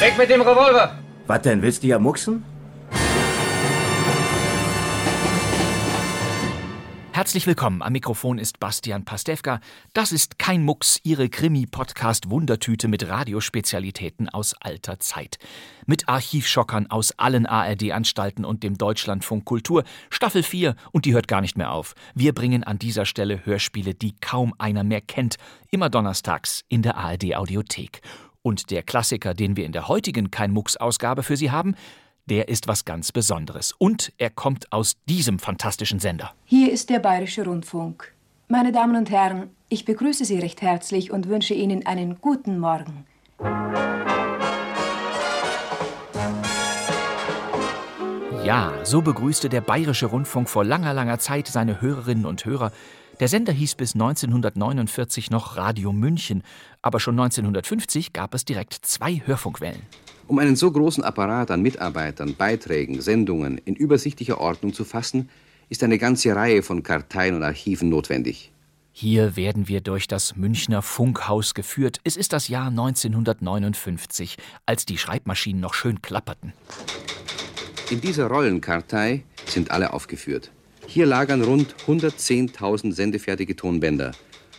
[0.00, 0.98] Weg mit dem Revolver!
[1.26, 2.42] Was denn, willst du ja mucksen?
[7.12, 7.82] Herzlich willkommen.
[7.82, 9.60] Am Mikrofon ist Bastian Pastewka.
[9.92, 15.36] Das ist kein Mucks, Ihre Krimi-Podcast-Wundertüte mit Radiospezialitäten aus alter Zeit.
[15.84, 19.84] Mit Archivschockern aus allen ARD-Anstalten und dem Deutschlandfunk Kultur.
[20.08, 21.94] Staffel 4 und die hört gar nicht mehr auf.
[22.14, 25.36] Wir bringen an dieser Stelle Hörspiele, die kaum einer mehr kennt.
[25.70, 28.00] Immer donnerstags in der ARD-Audiothek.
[28.42, 31.74] Und der Klassiker, den wir in der heutigen Kein Mucks-Ausgabe für Sie haben,
[32.26, 33.74] der ist was ganz Besonderes.
[33.76, 36.32] Und er kommt aus diesem fantastischen Sender.
[36.44, 38.14] Hier ist der Bayerische Rundfunk.
[38.48, 43.04] Meine Damen und Herren, ich begrüße Sie recht herzlich und wünsche Ihnen einen guten Morgen.
[48.44, 52.72] Ja, so begrüßte der Bayerische Rundfunk vor langer, langer Zeit seine Hörerinnen und Hörer.
[53.20, 56.42] Der Sender hieß bis 1949 noch Radio München,
[56.80, 59.82] aber schon 1950 gab es direkt zwei Hörfunkwellen.
[60.26, 65.28] Um einen so großen Apparat an Mitarbeitern, Beiträgen, Sendungen in übersichtlicher Ordnung zu fassen,
[65.68, 68.52] ist eine ganze Reihe von Karteien und Archiven notwendig.
[68.92, 72.00] Hier werden wir durch das Münchner Funkhaus geführt.
[72.04, 76.54] Es ist das Jahr 1959, als die Schreibmaschinen noch schön klapperten.
[77.90, 80.50] In dieser Rollenkartei sind alle aufgeführt.
[80.92, 84.10] Hier lagern rund 110.000 sendefertige Tonbänder.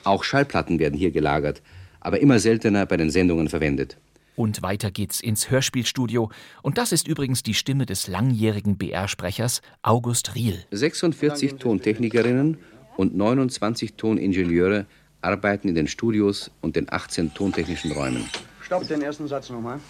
[0.06, 1.62] Auch Schallplatten werden hier gelagert,
[2.00, 3.98] aber immer seltener bei den Sendungen verwendet.
[4.38, 6.32] Und weiter geht's ins Hörspielstudio.
[6.62, 10.64] Und das ist übrigens die Stimme des langjährigen BR-Sprechers August Riel.
[10.72, 12.60] 46 Tontechnikerinnen
[12.96, 14.86] und 29 Toningenieure
[15.20, 18.24] arbeiten in den Studios und den 18 tontechnischen Räumen.
[18.62, 19.82] Stopp den ersten Satz nochmal.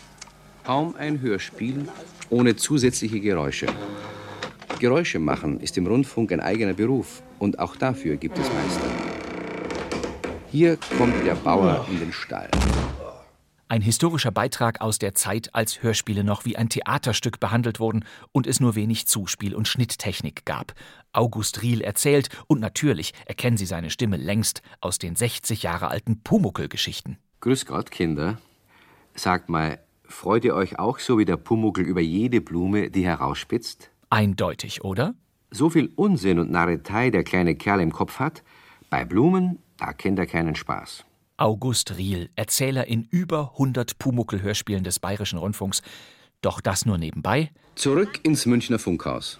[0.63, 1.87] Kaum ein Hörspiel
[2.31, 3.67] ohne zusätzliche Geräusche.
[4.81, 8.89] Geräusche machen ist im Rundfunk ein eigener Beruf und auch dafür gibt es Meister.
[10.51, 12.49] Hier kommt der Bauer in den Stall.
[13.67, 18.47] Ein historischer Beitrag aus der Zeit, als Hörspiele noch wie ein Theaterstück behandelt wurden und
[18.47, 20.73] es nur wenig Zuspiel- und Schnitttechnik gab.
[21.13, 26.23] August Riel erzählt und natürlich erkennen Sie seine Stimme längst aus den 60 Jahre alten
[26.23, 27.19] Pumuckel-Geschichten.
[27.41, 28.39] Grüß Gott, Kinder.
[29.13, 33.90] Sagt mal, freut ihr euch auch so wie der Pumuckel über jede Blume, die herausspitzt?
[34.11, 35.15] Eindeutig, oder?
[35.51, 38.43] So viel Unsinn und Narretei der kleine Kerl im Kopf hat,
[38.89, 41.05] bei Blumen, da kennt er keinen Spaß.
[41.37, 45.81] August Riel, Erzähler in über 100 Pumuckel-Hörspielen des Bayerischen Rundfunks.
[46.41, 47.51] Doch das nur nebenbei.
[47.75, 49.39] Zurück ins Münchner Funkhaus.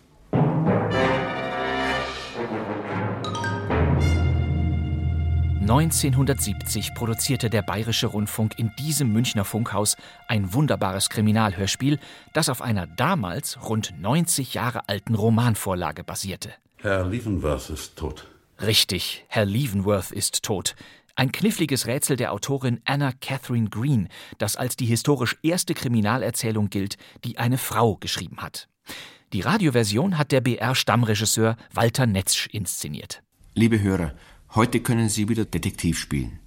[5.71, 9.95] ...1970 produzierte der Bayerische Rundfunk in diesem Münchner Funkhaus
[10.27, 11.97] ein wunderbares Kriminalhörspiel,
[12.33, 16.51] das auf einer damals rund 90 Jahre alten Romanvorlage basierte.
[16.75, 18.27] Herr Leavenworth ist tot.
[18.61, 20.75] Richtig, Herr Leavenworth ist tot.
[21.15, 24.09] Ein kniffliges Rätsel der Autorin Anna Catherine Green,
[24.39, 28.67] das als die historisch erste Kriminalerzählung gilt, die eine Frau geschrieben hat.
[29.31, 33.23] Die Radioversion hat der BR-Stammregisseur Walter Netzsch inszeniert.
[33.53, 34.13] Liebe Hörer,
[34.55, 36.39] heute können Sie wieder Detektiv spielen.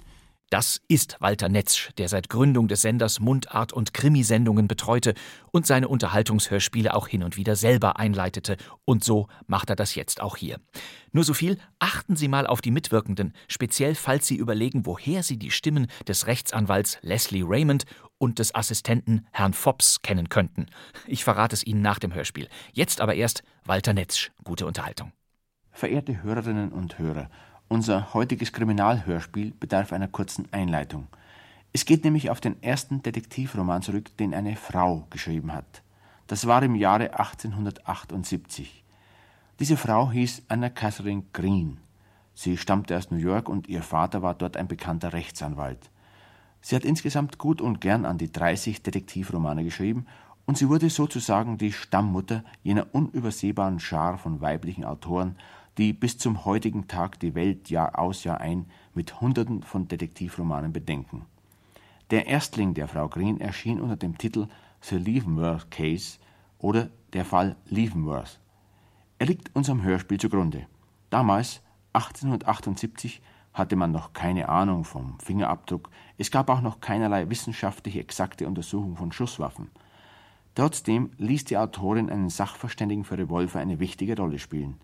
[0.50, 5.14] Das ist Walter Netzsch, der seit Gründung des Senders Mundart- und Krimisendungen betreute
[5.50, 8.56] und seine Unterhaltungshörspiele auch hin und wieder selber einleitete.
[8.84, 10.60] Und so macht er das jetzt auch hier.
[11.10, 15.38] Nur so viel, achten Sie mal auf die Mitwirkenden, speziell falls Sie überlegen, woher Sie
[15.38, 17.84] die Stimmen des Rechtsanwalts Leslie Raymond
[18.18, 20.66] und des Assistenten Herrn Fobbs kennen könnten.
[21.06, 22.48] Ich verrate es Ihnen nach dem Hörspiel.
[22.72, 24.30] Jetzt aber erst Walter Netzsch.
[24.44, 25.10] Gute Unterhaltung.
[25.72, 27.28] Verehrte Hörerinnen und Hörer,
[27.74, 31.08] unser heutiges Kriminalhörspiel bedarf einer kurzen Einleitung.
[31.72, 35.82] Es geht nämlich auf den ersten Detektivroman zurück, den eine Frau geschrieben hat.
[36.28, 38.84] Das war im Jahre 1878.
[39.58, 41.78] Diese Frau hieß Anna Catherine Green.
[42.32, 45.90] Sie stammte aus New York und ihr Vater war dort ein bekannter Rechtsanwalt.
[46.60, 50.06] Sie hat insgesamt gut und gern an die 30 Detektivromane geschrieben
[50.46, 55.34] und sie wurde sozusagen die Stammmutter jener unübersehbaren Schar von weiblichen Autoren,
[55.78, 60.72] die bis zum heutigen Tag die Welt Jahr aus Jahr ein mit Hunderten von Detektivromanen
[60.72, 61.26] bedenken.
[62.10, 64.46] Der Erstling der Frau Green erschien unter dem Titel
[64.82, 66.18] The Leavenworth Case
[66.58, 68.38] oder Der Fall Leavenworth.
[69.18, 70.66] Er liegt unserem Hörspiel zugrunde.
[71.10, 71.62] Damals,
[71.92, 73.22] 1878,
[73.52, 75.88] hatte man noch keine Ahnung vom Fingerabdruck,
[76.18, 79.70] es gab auch noch keinerlei wissenschaftlich exakte Untersuchung von Schusswaffen.
[80.54, 84.76] Trotzdem ließ die Autorin einen Sachverständigen für Revolver eine wichtige Rolle spielen.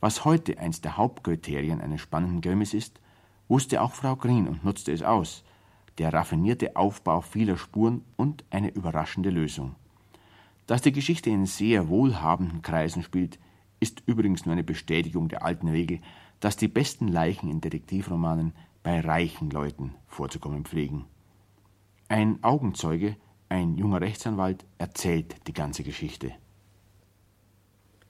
[0.00, 3.00] Was heute eins der Hauptkriterien eines spannenden Gömmes ist,
[3.48, 5.44] wusste auch Frau Green und nutzte es aus.
[5.98, 9.76] Der raffinierte Aufbau vieler Spuren und eine überraschende Lösung.
[10.66, 13.38] Dass die Geschichte in sehr wohlhabenden Kreisen spielt,
[13.80, 16.00] ist übrigens nur eine Bestätigung der alten Regel,
[16.38, 21.04] dass die besten Leichen in Detektivromanen bei reichen Leuten vorzukommen pflegen.
[22.08, 23.16] Ein Augenzeuge,
[23.48, 26.32] ein junger Rechtsanwalt, erzählt die ganze Geschichte.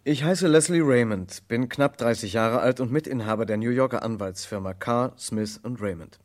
[0.03, 4.73] Ich heiße Leslie Raymond, bin knapp 30 Jahre alt und Mitinhaber der New Yorker Anwaltsfirma
[4.73, 6.19] Carr, Smith und Raymond.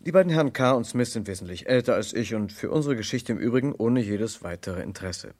[0.00, 3.32] Die beiden Herren Carr und Smith sind wesentlich älter als ich und für unsere Geschichte
[3.32, 5.32] im Übrigen ohne jedes weitere Interesse.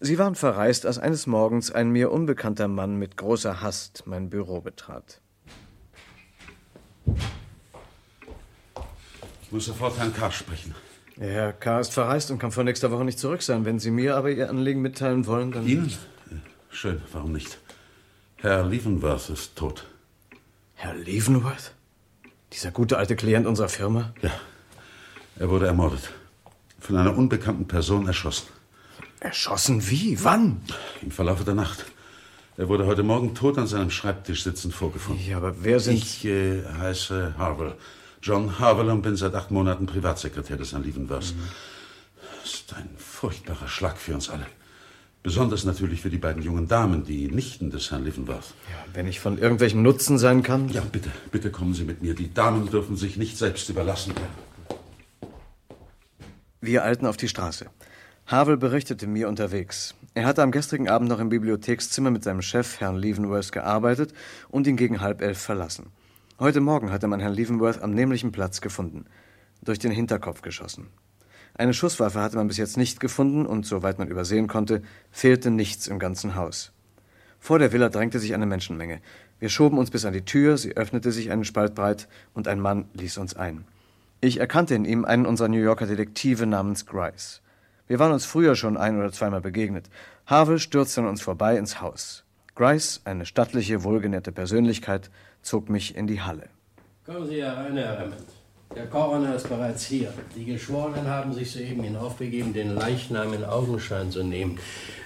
[0.00, 4.62] Sie waren verreist, als eines Morgens ein mir unbekannter Mann mit großer Hast mein Büro
[4.62, 5.20] betrat.
[9.42, 10.74] Ich muss sofort Herrn Carr sprechen.
[11.18, 11.80] Herr K.
[11.80, 13.66] ist verreist und kann vor nächster Woche nicht zurück sein.
[13.66, 15.66] Wenn Sie mir aber Ihr Anliegen mitteilen wollen, dann.
[15.66, 15.92] Ihnen?
[16.74, 17.58] Schön, warum nicht?
[18.34, 19.86] Herr Leavenworth ist tot.
[20.74, 21.72] Herr Leavenworth?
[22.52, 24.12] Dieser gute alte Klient unserer Firma?
[24.22, 24.32] Ja.
[25.38, 26.10] Er wurde ermordet.
[26.80, 28.48] Von einer unbekannten Person erschossen.
[29.20, 30.18] Erschossen wie?
[30.24, 30.62] Wann?
[31.00, 31.84] Im Verlauf der Nacht.
[32.56, 35.24] Er wurde heute Morgen tot an seinem Schreibtisch sitzend vorgefunden.
[35.24, 35.94] Ja, aber wer sind...
[35.94, 37.76] Ich äh, heiße Harwell.
[38.20, 41.36] John Harwell und bin seit acht Monaten Privatsekretär des Herrn Leavenworth.
[41.36, 41.48] Mhm.
[42.42, 44.46] Das ist ein furchtbarer Schlag für uns alle.
[45.24, 48.52] Besonders natürlich für die beiden jungen Damen, die Nichten des Herrn Leavenworth.
[48.70, 50.68] Ja, wenn ich von irgendwelchem Nutzen sein kann.
[50.68, 52.14] Ja, bitte, bitte kommen Sie mit mir.
[52.14, 54.12] Die Damen dürfen sich nicht selbst überlassen.
[56.60, 57.70] Wir eilten auf die Straße.
[58.26, 59.94] Havel berichtete mir unterwegs.
[60.12, 64.12] Er hatte am gestrigen Abend noch im Bibliothekszimmer mit seinem Chef, Herrn Leavenworth, gearbeitet
[64.50, 65.86] und ihn gegen halb elf verlassen.
[66.38, 69.06] Heute Morgen hatte man Herrn Leavenworth am nämlichen Platz gefunden.
[69.62, 70.88] Durch den Hinterkopf geschossen.
[71.56, 75.86] Eine Schusswaffe hatte man bis jetzt nicht gefunden und, soweit man übersehen konnte, fehlte nichts
[75.86, 76.72] im ganzen Haus.
[77.38, 79.00] Vor der Villa drängte sich eine Menschenmenge.
[79.38, 82.58] Wir schoben uns bis an die Tür, sie öffnete sich einen Spalt breit und ein
[82.58, 83.64] Mann ließ uns ein.
[84.20, 87.40] Ich erkannte in ihm einen unserer New Yorker Detektive namens Grice.
[87.86, 89.90] Wir waren uns früher schon ein oder zweimal begegnet.
[90.26, 92.24] Havel stürzte an uns vorbei ins Haus.
[92.56, 95.10] Grice, eine stattliche, wohlgenährte Persönlichkeit,
[95.42, 96.48] zog mich in die Halle.
[97.04, 98.43] Kommen Sie herein, Herr Hammond.
[98.76, 100.12] Der Coroner ist bereits hier.
[100.34, 104.58] Die Geschworenen haben sich soeben hinaufbegeben, den Leichnam in Augenschein zu nehmen.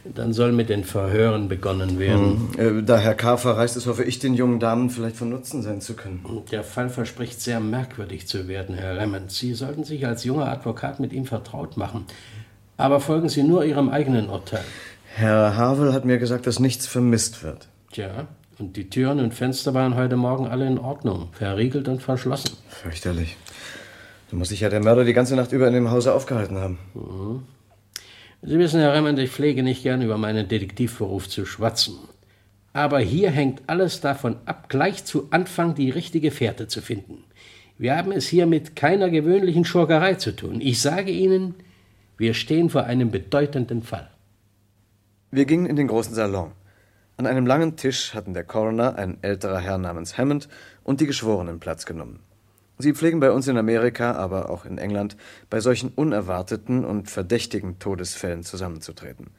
[0.05, 2.49] Dann soll mit den Verhören begonnen werden.
[2.56, 2.79] Hm.
[2.81, 3.37] Äh, da Herr K.
[3.37, 6.25] verreist ist, hoffe ich, den jungen Damen vielleicht von Nutzen sein zu können.
[6.50, 9.31] Der Fall verspricht sehr merkwürdig zu werden, Herr Remmond.
[9.31, 12.06] Sie sollten sich als junger Advokat mit ihm vertraut machen.
[12.79, 14.64] Aber folgen Sie nur Ihrem eigenen Urteil.
[15.14, 17.69] Herr Havel hat mir gesagt, dass nichts vermisst wird.
[17.93, 18.29] Tja,
[18.59, 22.56] und die Türen und Fenster waren heute Morgen alle in Ordnung, verriegelt und verschlossen.
[22.69, 23.37] Fürchterlich.
[24.31, 26.79] Da muss sich ja der Mörder die ganze Nacht über in dem Hause aufgehalten haben.
[26.95, 27.43] Mhm.
[28.43, 31.97] Sie wissen, Herr Remmend, ich pflege nicht gern über meinen Detektivberuf zu schwatzen.
[32.73, 37.25] Aber hier hängt alles davon ab, gleich zu Anfang die richtige Fährte zu finden.
[37.79, 40.61] Wir haben es hier mit keiner gewöhnlichen Schurkerei zu tun.
[40.61, 41.55] Ich sage Ihnen,
[42.17, 44.11] wir stehen vor einem bedeutenden Fall.
[45.31, 46.53] Wir gingen in den großen Salon.
[47.17, 50.49] An einem langen Tisch hatten der Coroner, ein älterer Herr namens Hammond,
[50.85, 52.21] und die Geschworenen Platz genommen.
[52.79, 55.17] Sie pflegen bei uns in Amerika, aber auch in England,
[55.50, 59.31] bei solchen unerwarteten und verdächtigen Todesfällen zusammenzutreten.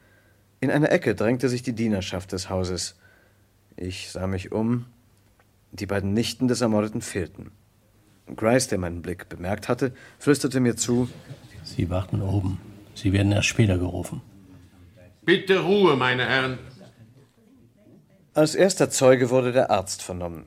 [0.60, 2.96] In einer Ecke drängte sich die Dienerschaft des Hauses.
[3.78, 4.86] Ich sah mich um.
[5.72, 7.52] Die beiden Nichten des Ermordeten fehlten.
[8.36, 11.08] Grice, der meinen Blick bemerkt hatte, flüsterte mir zu:
[11.64, 12.60] Sie warten oben.
[12.94, 14.22] Sie werden erst später gerufen.
[15.24, 16.58] Bitte Ruhe, meine Herren.
[18.34, 20.46] Als erster Zeuge wurde der Arzt vernommen.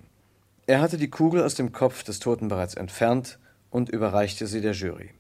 [0.67, 3.39] Er hatte die Kugel aus dem Kopf des Toten bereits entfernt
[3.71, 5.11] und überreichte sie der Jury.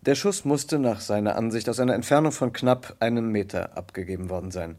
[0.00, 4.50] Der Schuss musste nach seiner Ansicht aus einer Entfernung von knapp einem Meter abgegeben worden
[4.50, 4.76] sein.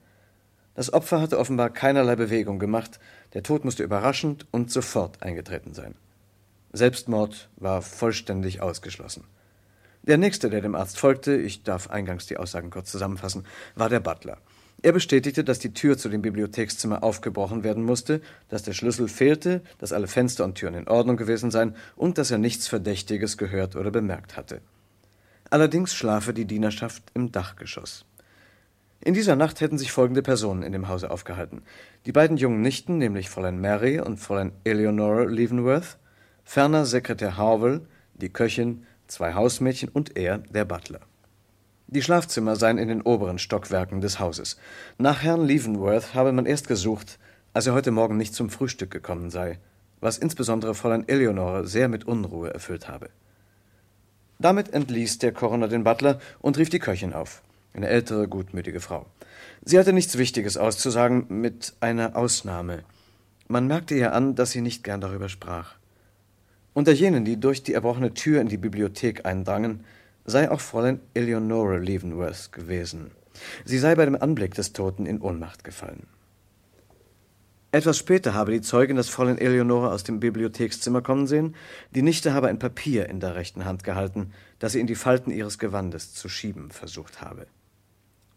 [0.74, 3.00] Das Opfer hatte offenbar keinerlei Bewegung gemacht,
[3.34, 5.96] der Tod musste überraschend und sofort eingetreten sein.
[6.74, 9.24] Selbstmord war vollständig ausgeschlossen.
[10.04, 14.00] Der nächste, der dem Arzt folgte, ich darf eingangs die Aussagen kurz zusammenfassen, war der
[14.00, 14.38] Butler.
[14.86, 19.64] Er bestätigte, dass die Tür zu dem Bibliothekszimmer aufgebrochen werden musste, dass der Schlüssel fehlte,
[19.80, 23.76] dass alle Fenster und Türen in Ordnung gewesen seien und dass er nichts Verdächtiges gehört
[23.76, 24.62] oder bemerkt hatte.
[25.50, 28.06] Allerdings schlafe die Dienerschaft im Dachgeschoss.
[29.02, 31.64] In dieser Nacht hätten sich folgende Personen in dem Hause aufgehalten.
[32.06, 35.98] Die beiden jungen Nichten, nämlich Fräulein Mary und Fräulein Eleonora Leavenworth,
[36.44, 37.82] ferner Sekretär Harwell,
[38.14, 41.00] die Köchin, zwei Hausmädchen und er, der Butler.
[41.88, 44.58] Die Schlafzimmer seien in den oberen Stockwerken des Hauses.
[44.98, 47.20] Nach Herrn Leavenworth habe man erst gesucht,
[47.54, 49.60] als er heute Morgen nicht zum Frühstück gekommen sei.
[50.02, 53.10] was insbesondere Fräulein Eleonore sehr mit Unruhe erfüllt habe.
[54.40, 57.42] Damit entließ der Coroner den Butler und rief die Köchin auf,
[57.74, 59.06] eine ältere, gutmütige Frau.
[59.64, 62.84] Sie hatte nichts Wichtiges auszusagen, mit einer Ausnahme.
[63.48, 65.76] Man merkte ihr an, dass sie nicht gern darüber sprach.
[66.74, 69.86] Unter jenen, die durch die erbrochene Tür in die Bibliothek eindrangen,
[70.26, 73.12] sei auch Fräulein Eleonore Leavenworth gewesen.
[73.64, 76.08] Sie sei bei dem Anblick des Toten in Ohnmacht gefallen.
[77.72, 81.56] Etwas später habe die Zeugin das Fräulein Eleonore aus dem Bibliothekszimmer kommen sehen.
[81.92, 85.30] Die Nichte habe ein Papier in der rechten Hand gehalten, das sie in die Falten
[85.30, 87.48] ihres Gewandes zu schieben versucht habe.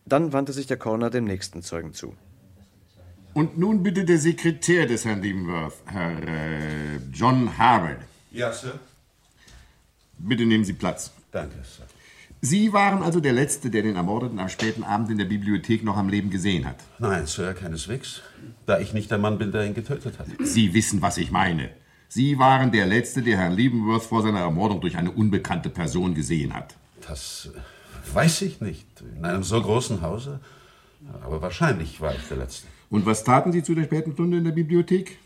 [0.07, 2.16] Dann wandte sich der Coroner dem nächsten Zeugen zu.
[3.33, 8.00] Und nun bitte der Sekretär des Herrn Leavenworth, Herr äh, John Harvard.
[8.33, 8.80] Ja, Sir.
[10.18, 11.12] Bitte nehmen Sie Platz.
[11.30, 11.85] Danke, Sir.
[12.40, 15.97] Sie waren also der Letzte, der den Ermordeten am späten Abend in der Bibliothek noch
[15.97, 16.76] am Leben gesehen hat.
[16.99, 18.23] Nein, Sir, keineswegs.
[18.64, 20.28] Da ich nicht der Mann bin, der ihn getötet hat.
[20.44, 21.70] Sie wissen, was ich meine.
[22.08, 26.54] Sie waren der Letzte, der Herrn Leavenworth vor seiner Ermordung durch eine unbekannte Person gesehen
[26.54, 26.76] hat.
[27.06, 27.50] Das
[28.12, 28.87] weiß ich nicht.
[29.16, 30.40] In einem so großen Hause.
[31.23, 32.66] Aber wahrscheinlich war ich der Letzte.
[32.88, 35.18] Und was taten Sie zu der späten Stunde in der Bibliothek?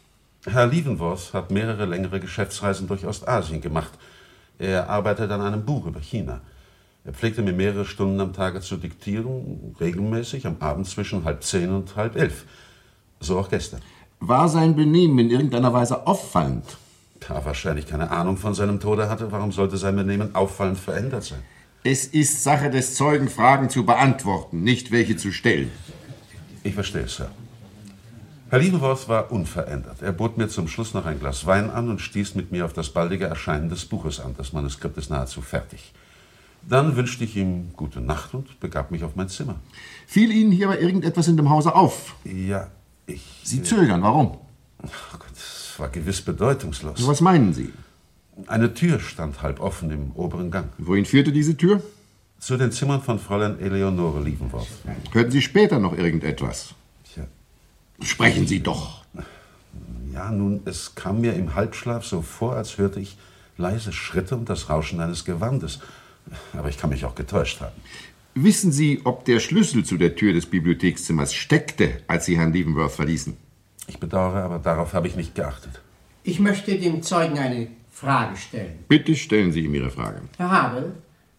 [0.44, 3.92] Herr Leavenworth hat mehrere längere Geschäftsreisen durch Ostasien gemacht.
[4.58, 6.40] Er arbeitet an einem Buch über China.
[7.04, 11.70] Er pflegte mir mehrere Stunden am Tage zu diktieren, regelmäßig am Abend zwischen halb zehn
[11.70, 12.44] und halb elf.
[13.20, 13.80] So auch gestern.
[14.20, 16.64] War sein Benehmen in irgendeiner Weise auffallend?
[17.18, 21.24] Da er wahrscheinlich keine Ahnung von seinem Tode hatte, warum sollte sein Benehmen auffallend verändert
[21.24, 21.40] sein?
[21.84, 25.72] Es ist Sache des Zeugen, Fragen zu beantworten, nicht welche zu stellen.
[26.62, 27.30] Ich verstehe, Sir.
[28.52, 30.02] Herr Leavenworth war unverändert.
[30.02, 32.74] Er bot mir zum Schluss noch ein Glas Wein an und stieß mit mir auf
[32.74, 34.34] das baldige Erscheinen des Buches an.
[34.36, 35.94] Das Manuskript ist nahezu fertig.
[36.68, 39.54] Dann wünschte ich ihm gute Nacht und begab mich auf mein Zimmer.
[40.06, 42.14] Fiel Ihnen hier aber irgendetwas in dem Hause auf?
[42.24, 42.68] Ja,
[43.06, 43.22] ich.
[43.42, 44.36] Sie zögern, warum?
[44.82, 47.06] Ach Gott, das war gewiss bedeutungslos.
[47.06, 47.72] Was meinen Sie?
[48.48, 50.68] Eine Tür stand halb offen im oberen Gang.
[50.76, 51.82] Wohin führte diese Tür?
[52.38, 54.68] Zu den Zimmern von Fräulein Eleonore Leavenworth.
[55.12, 56.74] Hörten Sie später noch irgendetwas?
[58.00, 59.04] Sprechen Sie doch.
[60.12, 63.16] Ja, nun, es kam mir im Halbschlaf so vor, als hörte ich
[63.56, 65.80] leise Schritte und das Rauschen eines Gewandes.
[66.52, 67.76] Aber ich kann mich auch getäuscht haben.
[68.34, 72.92] Wissen Sie, ob der Schlüssel zu der Tür des Bibliothekszimmers steckte, als Sie Herrn Leavenworth
[72.92, 73.36] verließen?
[73.86, 75.80] Ich bedauere, aber darauf habe ich nicht geachtet.
[76.22, 78.84] Ich möchte dem Zeugen eine Frage stellen.
[78.88, 80.22] Bitte stellen Sie ihm Ihre Frage.
[80.38, 80.94] Herr Havel,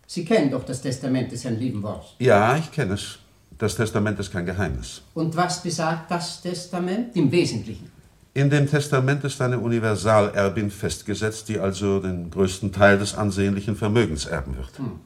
[0.06, 2.16] Sie kennen doch das Testament des Herrn Leavenworth.
[2.20, 3.18] Ja, ich kenne es.
[3.64, 5.04] Das Testament ist kein Geheimnis.
[5.14, 7.90] Und was besagt das Testament im Wesentlichen?
[8.34, 14.26] In dem Testament ist eine Universalerbin festgesetzt, die also den größten Teil des ansehnlichen Vermögens
[14.26, 14.78] erben wird.
[14.78, 15.00] Hm.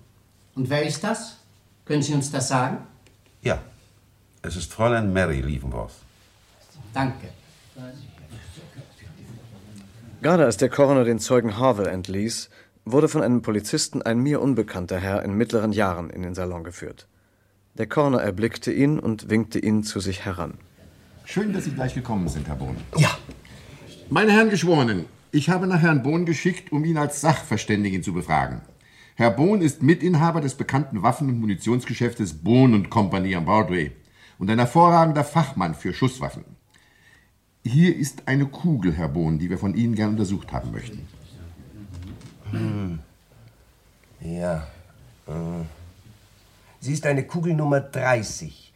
[0.55, 1.37] Und wer ist das?
[1.85, 2.79] Können Sie uns das sagen?
[3.43, 3.59] Ja,
[4.41, 5.93] es ist Fräulein Mary Leavenworth.
[6.95, 7.27] Danke.
[10.23, 12.49] Gerade als der Coroner den Zeugen Harville entließ,
[12.85, 17.05] wurde von einem Polizisten ein mir unbekannter Herr in mittleren Jahren in den Salon geführt.
[17.77, 20.55] Der Coroner erblickte ihn und winkte ihn zu sich heran.
[21.25, 22.75] Schön, dass Sie gleich gekommen sind, Herr Bohn.
[22.97, 23.15] Ja.
[24.09, 28.61] Meine Herren Geschworenen, ich habe nach Herrn Bohn geschickt, um ihn als Sachverständigen zu befragen.
[29.15, 33.91] Herr Bohn ist Mitinhaber des bekannten Waffen- und Munitionsgeschäftes Bohn Company am Broadway
[34.39, 36.45] und ein hervorragender Fachmann für Schusswaffen.
[37.63, 41.07] Hier ist eine Kugel, Herr Bohn, die wir von Ihnen gern untersucht haben möchten.
[42.51, 42.99] Hm.
[44.21, 44.67] Ja.
[45.27, 45.76] Äh.
[46.79, 48.71] Sie ist eine Kugel Nummer 30.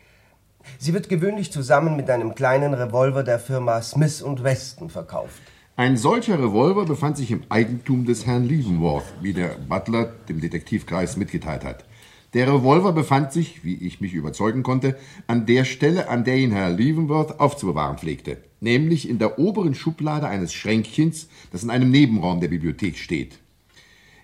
[0.79, 5.41] Sie wird gewöhnlich zusammen mit einem kleinen Revolver der Firma Smith Weston verkauft.
[5.75, 11.15] Ein solcher Revolver befand sich im Eigentum des Herrn Leavenworth, wie der Butler dem Detektivkreis
[11.15, 11.85] mitgeteilt hat.
[12.33, 16.51] Der Revolver befand sich, wie ich mich überzeugen konnte, an der Stelle, an der ihn
[16.51, 22.39] Herr Leavenworth aufzubewahren pflegte, nämlich in der oberen Schublade eines Schränkchens, das in einem Nebenraum
[22.41, 23.39] der Bibliothek steht.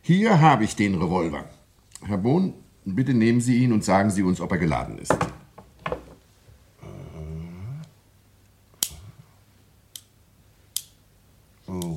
[0.01, 1.46] Hier habe ich den Revolver.
[2.05, 2.53] Herr Bohn,
[2.96, 5.15] bitte nehmen Sie ihn und sagen Sie uns, ob er geladen ist.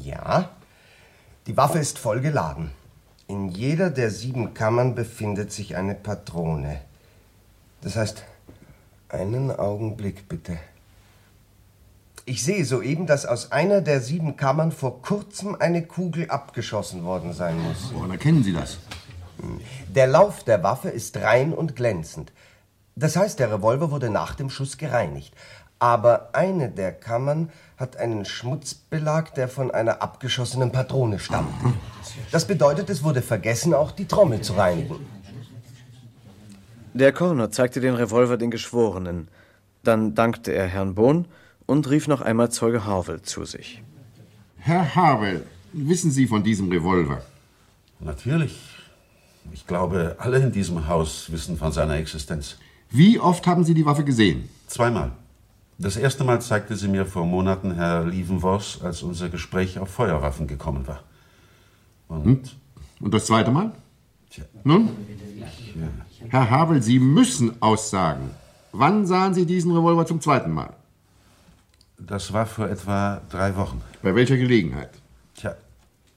[0.02, 0.50] Ja,
[1.46, 2.70] die Waffe ist voll geladen.
[3.28, 6.80] In jeder der sieben Kammern befindet sich eine Patrone.
[7.80, 8.24] Das heißt,
[9.08, 10.58] einen Augenblick bitte.
[12.24, 17.32] Ich sehe soeben, dass aus einer der sieben Kammern vor kurzem eine Kugel abgeschossen worden
[17.32, 17.92] sein muss.
[17.94, 18.78] Woran erkennen Sie das?
[19.88, 22.32] Der Lauf der Waffe ist rein und glänzend.
[22.96, 25.34] Das heißt, der Revolver wurde nach dem Schuss gereinigt.
[25.78, 31.54] Aber eine der Kammern hat einen Schmutzbelag, der von einer abgeschossenen Patrone stammt.
[32.30, 34.96] Das bedeutet, es wurde vergessen, auch die Trommel zu reinigen.
[36.92, 39.28] Der Coroner zeigte den Revolver den Geschworenen.
[39.82, 41.26] Dann dankte er Herrn Bohn
[41.64, 43.82] und rief noch einmal Zeuge Harville zu sich.
[44.58, 47.22] Herr Harwell, wissen Sie von diesem Revolver?
[48.00, 48.69] Natürlich.
[49.52, 52.56] Ich glaube, alle in diesem Haus wissen von seiner Existenz.
[52.90, 54.48] Wie oft haben Sie die Waffe gesehen?
[54.66, 55.12] Zweimal.
[55.78, 60.46] Das erste Mal zeigte sie mir vor Monaten Herr Lievenvos, als unser Gespräch auf Feuerwaffen
[60.46, 61.02] gekommen war.
[62.06, 62.56] Und, Und,
[63.00, 63.72] und das zweite Mal?
[64.62, 64.90] Nun?
[66.28, 68.30] Herr Havel, Sie müssen aussagen.
[68.72, 70.74] Wann sahen Sie diesen Revolver zum zweiten Mal?
[71.98, 73.80] Das war vor etwa drei Wochen.
[74.02, 74.90] Bei welcher Gelegenheit?
[75.34, 75.54] Tja,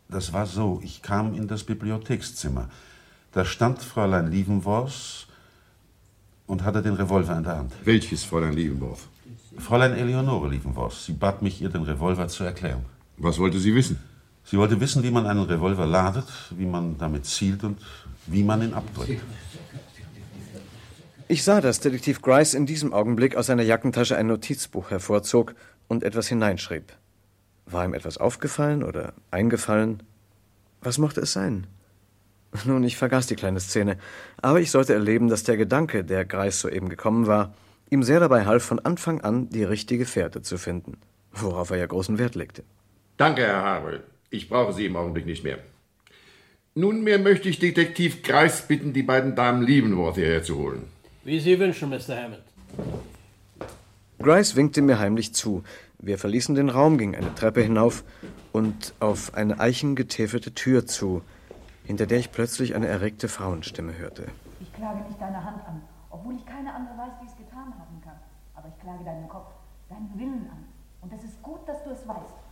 [0.09, 0.81] das war so.
[0.83, 2.69] Ich kam in das Bibliothekszimmer.
[3.33, 5.27] Da stand Fräulein Lievenvos
[6.45, 7.73] und hatte den Revolver in der Hand.
[7.83, 9.07] Welches Fräulein Liebenworth?
[9.57, 11.05] Fräulein Eleonore Lievenvos.
[11.05, 12.85] Sie bat mich, ihr den Revolver zu erklären.
[13.17, 13.99] Was wollte sie wissen?
[14.45, 17.79] Sie wollte wissen, wie man einen Revolver ladet, wie man damit zielt und
[18.27, 19.21] wie man ihn abdrückt.
[21.27, 25.55] Ich sah, dass Detektiv Grice in diesem Augenblick aus seiner Jackentasche ein Notizbuch hervorzog
[25.87, 26.93] und etwas hineinschrieb.
[27.65, 30.03] War ihm etwas aufgefallen oder eingefallen?
[30.81, 31.65] Was mochte es sein?
[32.65, 33.97] Nun, ich vergaß die kleine Szene,
[34.41, 37.53] aber ich sollte erleben, dass der Gedanke, der Greis soeben gekommen war,
[37.89, 40.97] ihm sehr dabei half, von Anfang an die richtige Fährte zu finden,
[41.31, 42.63] worauf er ja großen Wert legte.
[43.17, 44.03] Danke, Herr Harwell.
[44.29, 45.59] Ich brauche Sie im Augenblick nicht mehr.
[46.75, 50.83] Nunmehr möchte ich Detektiv Greis bitten, die beiden Damen Liebenworth hierher zu holen.
[51.23, 52.17] Wie Sie wünschen, Mr.
[52.17, 52.41] Hammond.
[54.19, 55.63] Grice winkte mir heimlich zu.
[55.99, 58.03] Wir verließen den Raum, gingen eine Treppe hinauf
[58.51, 61.21] und auf eine eichengetäfelte Tür zu,
[61.83, 64.27] hinter der ich plötzlich eine erregte Frauenstimme hörte.
[64.59, 68.01] Ich klage nicht deine Hand an, obwohl ich keine andere weiß, die es getan haben
[68.03, 68.17] kann.
[68.55, 69.51] Aber ich klage deinen Kopf,
[69.89, 70.65] deinen Willen an.
[71.01, 72.43] Und es ist gut, dass du es weißt.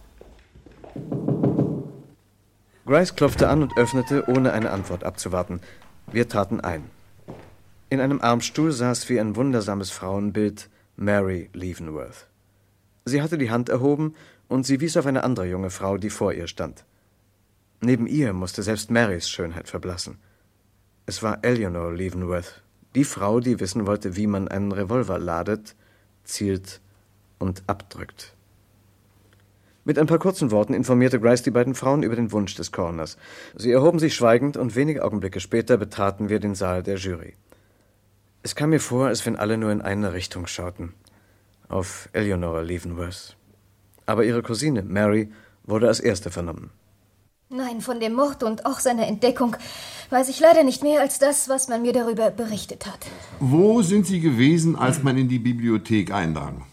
[2.85, 5.61] Grice klopfte an und öffnete, ohne eine Antwort abzuwarten.
[6.11, 6.89] Wir traten ein.
[7.89, 12.27] In einem Armstuhl saß wie ein wundersames Frauenbild Mary Leavenworth.
[13.05, 14.15] Sie hatte die Hand erhoben
[14.49, 16.83] und sie wies auf eine andere junge Frau, die vor ihr stand.
[17.83, 20.19] Neben ihr musste selbst Marys Schönheit verblassen.
[21.07, 22.61] Es war Eleanor Leavenworth,
[22.93, 25.75] die Frau, die wissen wollte, wie man einen Revolver ladet,
[26.23, 26.79] zielt
[27.39, 28.35] und abdrückt.
[29.83, 33.17] Mit ein paar kurzen Worten informierte Grice die beiden Frauen über den Wunsch des Coroners.
[33.55, 37.33] Sie erhoben sich schweigend und wenige Augenblicke später betraten wir den Saal der Jury.
[38.43, 40.93] Es kam mir vor, als wenn alle nur in eine Richtung schauten.
[41.67, 43.35] Auf Eleanor Leavenworth.
[44.05, 45.31] Aber ihre Cousine, Mary,
[45.63, 46.69] wurde als erste vernommen.
[47.53, 49.57] Nein, von dem Mord und auch seiner Entdeckung
[50.09, 52.99] weiß ich leider nicht mehr als das, was man mir darüber berichtet hat.
[53.41, 56.63] Wo sind Sie gewesen, als man in die Bibliothek eindrang?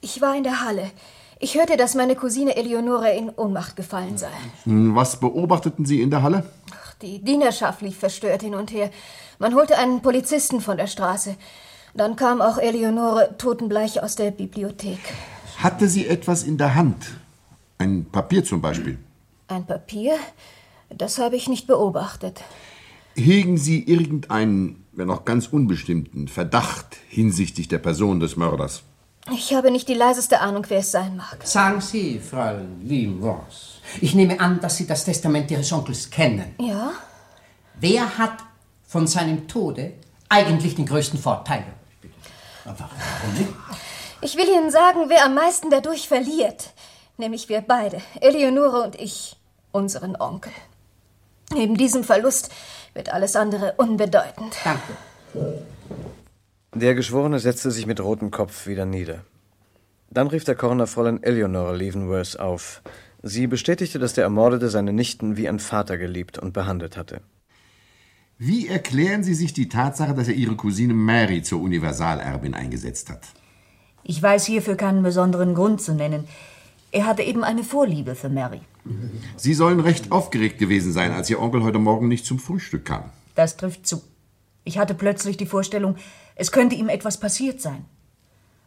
[0.00, 0.88] Ich war in der Halle.
[1.40, 4.30] Ich hörte, dass meine Cousine Eleonore in Ohnmacht gefallen sei.
[4.64, 6.44] Hm, Was beobachteten Sie in der Halle?
[7.02, 8.90] Die Dienerschaft lief verstört hin und her.
[9.40, 11.34] Man holte einen Polizisten von der Straße.
[11.94, 15.00] Dann kam auch Eleonore totenbleich aus der Bibliothek.
[15.58, 17.06] Hatte sie etwas in der Hand?
[17.78, 18.98] Ein Papier zum Beispiel?
[19.50, 20.16] Ein Papier?
[20.90, 22.40] Das habe ich nicht beobachtet.
[23.16, 28.82] Hegen Sie irgendeinen, wenn auch ganz unbestimmten, Verdacht hinsichtlich der Person des Mörders?
[29.32, 31.38] Ich habe nicht die leiseste Ahnung, wer es sein mag.
[31.42, 33.80] Sagen Sie, Fräulein Leavenworth.
[34.00, 36.54] Ich nehme an, dass Sie das Testament Ihres Onkels kennen.
[36.60, 36.92] Ja?
[37.80, 38.38] Wer hat
[38.86, 39.94] von seinem Tode
[40.28, 41.64] eigentlich den größten Vorteil?
[42.64, 43.52] Aber warum nicht?
[44.22, 46.70] Ich will Ihnen sagen, wer am meisten dadurch verliert.
[47.16, 49.36] Nämlich wir beide, Eleonore und ich,
[49.72, 50.52] unseren Onkel.
[51.52, 52.50] Neben diesem Verlust
[52.94, 54.54] wird alles andere unbedeutend.
[54.64, 55.62] Danke.
[56.74, 59.24] Der Geschworene setzte sich mit rotem Kopf wieder nieder.
[60.10, 62.82] Dann rief der Coroner Fräulein Eleanor Leavenworth auf.
[63.22, 67.20] Sie bestätigte, dass der Ermordete seine Nichten wie ein Vater geliebt und behandelt hatte.
[68.38, 73.20] Wie erklären Sie sich die Tatsache, dass er Ihre Cousine Mary zur Universalerbin eingesetzt hat?
[74.02, 76.26] Ich weiß hierfür keinen besonderen Grund zu nennen.
[76.90, 78.62] Er hatte eben eine Vorliebe für Mary.
[79.36, 83.04] Sie sollen recht aufgeregt gewesen sein, als Ihr Onkel heute Morgen nicht zum Frühstück kam.
[83.34, 84.02] Das trifft zu.
[84.64, 85.96] Ich hatte plötzlich die Vorstellung,
[86.34, 87.84] es könnte ihm etwas passiert sein.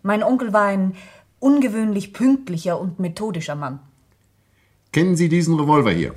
[0.01, 0.95] Mein Onkel war ein
[1.39, 3.79] ungewöhnlich pünktlicher und methodischer Mann.
[4.91, 6.13] Kennen Sie diesen Revolver hier?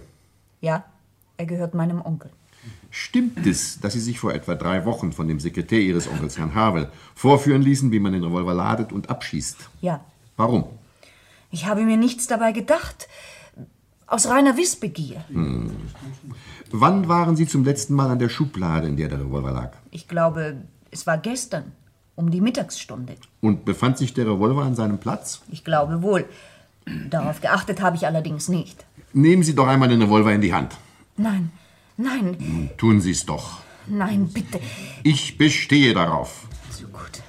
[0.60, 0.84] Ja,
[1.36, 2.30] er gehört meinem Onkel.
[2.90, 6.54] Stimmt es, dass Sie sich vor etwa drei Wochen von dem Sekretär Ihres Onkels, Herrn
[6.54, 9.56] Havel, vorführen ließen, wie man den Revolver ladet und abschießt?
[9.80, 10.04] Ja,
[10.36, 10.64] Warum?
[11.50, 13.08] ich habe mir nichts dabei gedacht.
[14.06, 15.24] Aus reiner Wissbegier.
[15.28, 15.70] Hm.
[16.70, 19.72] Wann waren Sie zum letzten Mal an der Schublade, in der der Revolver lag?
[19.90, 20.58] Ich glaube,
[20.90, 21.72] es war gestern,
[22.14, 23.16] um die Mittagsstunde.
[23.40, 25.42] Und befand sich der Revolver an seinem Platz?
[25.50, 26.24] Ich glaube wohl.
[27.10, 28.84] Darauf geachtet habe ich allerdings nicht.
[29.12, 30.76] Nehmen Sie doch einmal den Revolver in die Hand.
[31.16, 31.50] Nein,
[31.96, 33.60] nein, Nun, Tun Sie es doch.
[33.88, 34.60] nein, bitte.
[35.02, 36.46] Ich bestehe darauf.
[36.70, 37.22] So gut.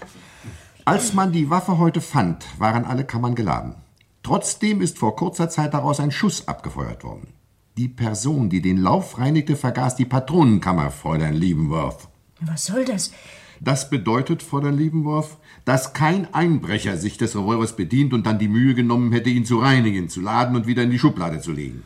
[0.86, 3.76] Als man die Waffe heute fand, waren alle Kammern geladen.
[4.28, 7.30] Trotzdem ist vor kurzer Zeit daraus ein Schuss abgefeuert worden.
[7.78, 12.10] Die Person, die den Lauf reinigte, vergaß die Patronenkammer, Fräulein Liebenworth.
[12.42, 13.13] Was soll das?
[13.62, 18.76] Das bedeutet, Fräulein Liebenworth, dass kein Einbrecher sich des Revolvers bedient und dann die Mühe
[18.76, 21.84] genommen hätte, ihn zu reinigen, zu laden und wieder in die Schublade zu legen.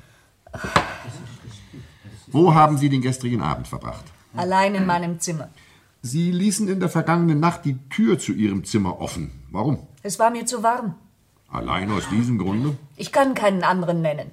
[2.26, 4.06] Wo haben Sie den gestrigen Abend verbracht?
[4.36, 5.52] Allein in meinem Zimmer.
[6.02, 9.30] Sie ließen in der vergangenen Nacht die Tür zu Ihrem Zimmer offen.
[9.52, 9.86] Warum?
[10.02, 10.96] Es war mir zu warm.
[11.52, 12.78] Allein aus diesem Grunde?
[12.96, 14.32] Ich kann keinen anderen nennen.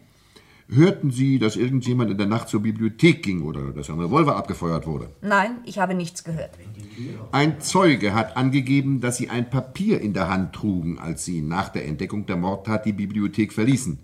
[0.70, 4.86] Hörten Sie, dass irgendjemand in der Nacht zur Bibliothek ging oder dass ein Revolver abgefeuert
[4.86, 5.08] wurde?
[5.22, 6.50] Nein, ich habe nichts gehört.
[7.32, 11.70] Ein Zeuge hat angegeben, dass Sie ein Papier in der Hand trugen, als Sie nach
[11.70, 13.98] der Entdeckung der Mordtat die Bibliothek verließen.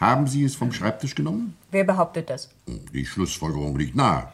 [0.00, 1.56] Haben Sie es vom Schreibtisch genommen?
[1.70, 2.50] Wer behauptet das?
[2.92, 4.32] Die Schlussfolgerung liegt nahe.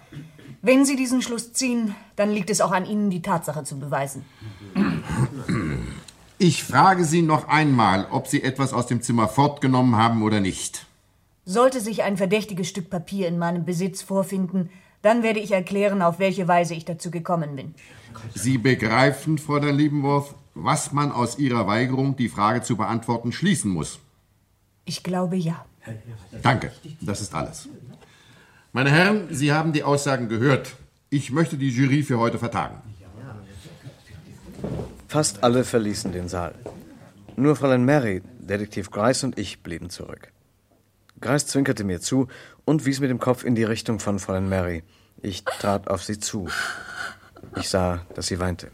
[0.63, 4.25] Wenn Sie diesen Schluss ziehen, dann liegt es auch an Ihnen, die Tatsache zu beweisen.
[6.39, 10.87] Ich frage Sie noch einmal, ob Sie etwas aus dem Zimmer fortgenommen haben oder nicht.
[11.45, 14.71] Sollte sich ein verdächtiges Stück Papier in meinem Besitz vorfinden,
[15.03, 17.75] dann werde ich erklären, auf welche Weise ich dazu gekommen bin.
[18.35, 23.99] Sie begreifen, Fräulein Liebenworth, was man aus Ihrer Weigerung, die Frage zu beantworten, schließen muss.
[24.87, 25.65] Ich glaube ja.
[26.43, 27.69] Danke, das ist alles.
[28.73, 30.75] Meine Herren, Sie haben die Aussagen gehört.
[31.11, 32.77] Ich möchte die Jury für heute vertagen.
[35.09, 36.55] Fast alle verließen den Saal.
[37.37, 40.33] Nur Fräulein Mary, Detektiv Grice und ich blieben zurück.
[41.21, 42.29] Grice zwinkerte mir zu
[42.65, 44.83] und wies mit dem Kopf in die Richtung von Fräulein Mary.
[45.23, 46.49] Ich trat auf sie zu.
[47.57, 48.71] Ich sah, dass sie weinte.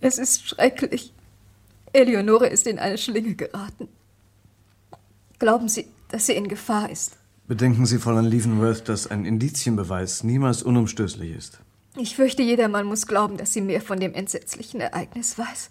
[0.00, 1.12] Es ist schrecklich.
[1.92, 3.88] Eleonore ist in eine Schlinge geraten.
[5.38, 7.16] Glauben Sie, dass sie in Gefahr ist?
[7.46, 11.60] Bedenken Sie, Fräulein Leavenworth, dass ein Indizienbeweis niemals unumstößlich ist.
[12.00, 15.70] Ich fürchte, jedermann muss glauben, dass sie mehr von dem entsetzlichen Ereignis weiß.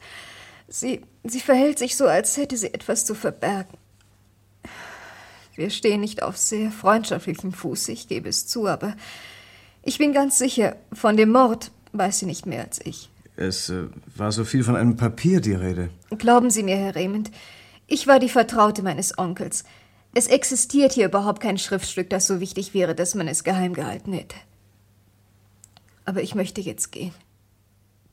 [0.68, 3.78] Sie, sie verhält sich so, als hätte sie etwas zu verbergen.
[5.56, 8.96] Wir stehen nicht auf sehr freundschaftlichem Fuß, ich gebe es zu, aber
[9.84, 13.10] ich bin ganz sicher, von dem Mord weiß sie nicht mehr als ich.
[13.38, 13.86] Es äh,
[14.16, 15.90] war so viel von einem Papier die Rede.
[16.18, 17.32] Glauben Sie mir, Herr Raymond,
[17.88, 19.64] ich war die Vertraute meines Onkels.
[20.14, 24.14] Es existiert hier überhaupt kein Schriftstück, das so wichtig wäre, dass man es geheim gehalten
[24.14, 24.36] hätte.
[26.08, 27.14] Aber ich möchte jetzt gehen.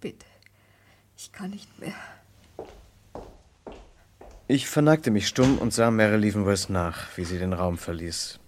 [0.00, 0.26] Bitte.
[1.16, 1.94] Ich kann nicht mehr.
[4.48, 8.40] Ich verneigte mich stumm und sah Mary Leavenworth nach, wie sie den Raum verließ.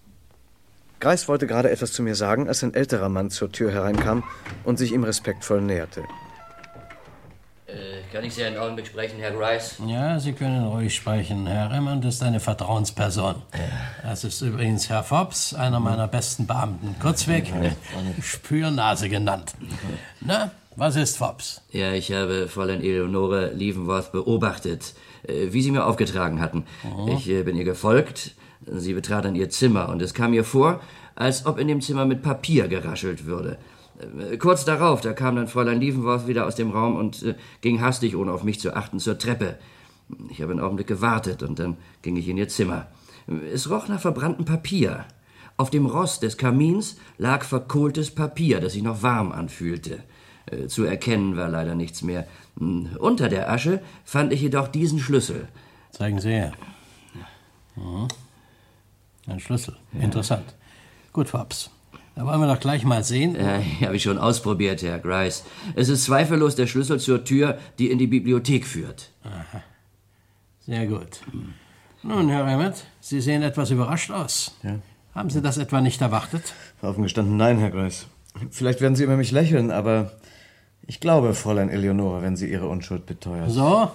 [0.99, 4.25] Greis wollte gerade etwas zu mir sagen, als ein älterer Mann zur Tür hereinkam
[4.65, 6.03] und sich ihm respektvoll näherte.
[7.67, 9.75] Äh, kann ich Sie einen Augenblick sprechen, Herr Grice?
[9.85, 11.47] Ja, Sie können ruhig sprechen.
[11.47, 13.35] Herr Raymond ist eine Vertrauensperson.
[14.03, 16.95] Das ist übrigens Herr Fobbs, einer meiner besten Beamten.
[17.01, 17.51] Kurzweg,
[18.21, 19.53] Spürnase genannt.
[20.21, 21.61] Na, was ist Fobbs?
[21.71, 24.93] Ja, ich habe Fräulein Eleonore Leavenworth beobachtet,
[25.27, 26.65] äh, wie Sie mir aufgetragen hatten.
[26.85, 27.09] Oh.
[27.17, 28.31] Ich äh, bin ihr gefolgt.
[28.65, 30.79] Sie betrat dann ihr Zimmer und es kam mir vor,
[31.15, 33.57] als ob in dem Zimmer mit Papier geraschelt würde.
[33.99, 37.81] Äh, Kurz darauf, da kam dann Fräulein Leavenworth wieder aus dem Raum und äh, ging
[37.81, 39.57] hastig, ohne auf mich zu achten, zur Treppe.
[40.29, 42.87] Ich habe einen Augenblick gewartet und dann ging ich in ihr Zimmer.
[43.53, 45.05] Es roch nach verbranntem Papier.
[45.57, 50.03] Auf dem Rost des Kamins lag verkohltes Papier, das sich noch warm anfühlte.
[50.45, 52.27] Äh, Zu erkennen war leider nichts mehr.
[52.57, 55.47] Hm, Unter der Asche fand ich jedoch diesen Schlüssel.
[55.91, 56.53] Zeigen Sie her.
[57.75, 58.07] Mhm.
[59.25, 59.75] Ein Schlüssel.
[59.99, 60.55] Interessant.
[61.11, 61.69] Gut, Fobbs.
[62.17, 63.35] Da wollen wir doch gleich mal sehen.
[63.35, 65.43] Äh, habe ich schon ausprobiert, Herr Grice.
[65.75, 69.11] Es ist zweifellos der Schlüssel zur Tür, die in die Bibliothek führt.
[69.23, 69.61] Aha.
[70.65, 71.21] Sehr gut.
[72.01, 74.55] Nun, Herr Raymond, Sie sehen etwas überrascht aus.
[74.63, 74.79] Ja.
[75.13, 76.55] Haben Sie das etwa nicht erwartet?
[76.81, 78.07] Offen gestanden, nein, Herr Greis.
[78.49, 80.13] Vielleicht werden Sie über mich lächeln, aber
[80.87, 83.51] ich glaube, Fräulein Eleonore, wenn sie ihre Unschuld beteuert.
[83.51, 83.91] So?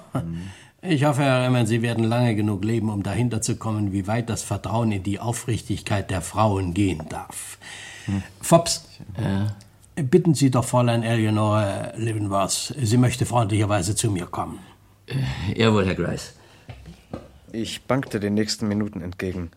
[0.81, 4.31] Ich hoffe, Herr Raymond, Sie werden lange genug leben, um dahinter zu kommen, wie weit
[4.31, 7.59] das Vertrauen in die Aufrichtigkeit der Frauen gehen darf.
[8.41, 8.89] Fobbs,
[9.97, 14.59] bitten Sie doch Fräulein Eleonore Leavenworth, sie möchte freundlicherweise zu mir kommen.
[15.55, 16.35] Jawohl, Herr Grice.
[17.53, 19.51] Ich bankte den nächsten Minuten entgegen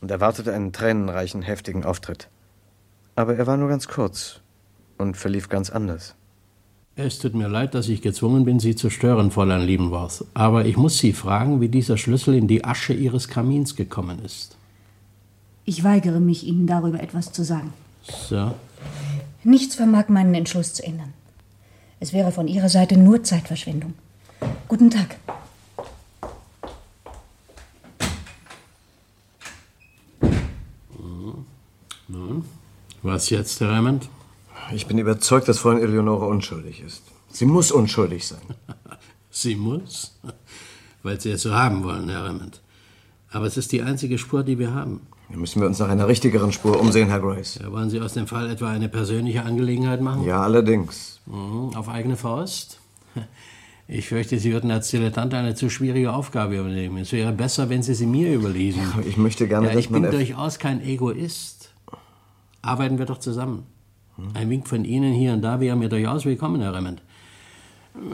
[0.00, 2.28] und erwartete einen tränenreichen, heftigen Auftritt.
[3.16, 4.40] Aber er war nur ganz kurz
[4.98, 6.14] und verlief ganz anders.
[6.96, 10.26] Es tut mir leid, dass ich gezwungen bin, Sie zu stören, Fräulein Liebenworth.
[10.34, 14.58] Aber ich muss Sie fragen, wie dieser Schlüssel in die Asche Ihres Kamins gekommen ist.
[15.70, 17.72] Ich weigere mich, Ihnen darüber etwas zu sagen.
[18.02, 18.56] So.
[19.44, 21.12] Nichts vermag meinen Entschluss zu ändern.
[22.00, 23.94] Es wäre von Ihrer Seite nur Zeitverschwendung.
[24.66, 25.16] Guten Tag.
[32.08, 32.44] Nun,
[33.02, 34.08] was jetzt, Herr Raymond?
[34.72, 37.04] Ich bin überzeugt, dass Fräulein Eleonore unschuldig ist.
[37.30, 38.42] Sie muss unschuldig sein.
[39.30, 40.18] Sie muss?
[41.04, 42.60] Weil Sie es so haben wollen, Herr Raymond.
[43.30, 45.06] Aber es ist die einzige Spur, die wir haben.
[45.30, 47.60] Dann müssen wir uns nach einer richtigeren Spur umsehen, Herr Grace.
[47.62, 50.24] Ja, wollen Sie aus dem Fall etwa eine persönliche Angelegenheit machen?
[50.24, 51.20] Ja, allerdings.
[51.26, 52.80] Mhm, auf eigene Faust?
[53.92, 56.98] Ich fürchte, Sie würden als Dilettant eine zu schwierige Aufgabe übernehmen.
[56.98, 58.80] Es wäre besser, wenn Sie sie mir überließen.
[58.80, 61.72] Ja, ich möchte gerne, ja, dass ich bin durchaus kein Egoist.
[62.62, 63.66] Arbeiten wir doch zusammen.
[64.34, 67.02] Ein Wink von Ihnen hier und da wäre mir durchaus willkommen, Herr Remmend.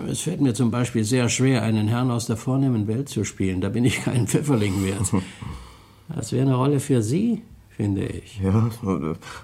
[0.09, 3.61] Es fällt mir zum Beispiel sehr schwer, einen Herrn aus der vornehmen Welt zu spielen.
[3.61, 5.13] Da bin ich kein Pfifferling wert.
[6.15, 8.41] Das wäre eine Rolle für Sie, finde ich.
[8.41, 8.71] Ja,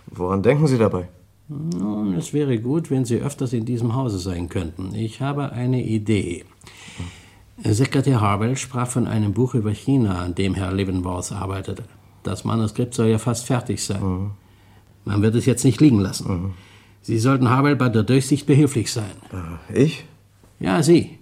[0.07, 1.09] woran denken Sie dabei?
[1.49, 4.95] Nun, es wäre gut, wenn Sie öfters in diesem Hause sein könnten.
[4.95, 6.45] Ich habe eine Idee.
[7.65, 11.85] Sekretär Harwell sprach von einem Buch über China, an dem Herr Leavenworth arbeitete.
[12.23, 14.31] Das Manuskript soll ja fast fertig sein.
[15.05, 16.55] Man wird es jetzt nicht liegen lassen.
[17.03, 19.11] Sie sollten Harwell bei der Durchsicht behilflich sein.
[19.73, 20.05] Ich?
[20.61, 21.19] Ja, Sie.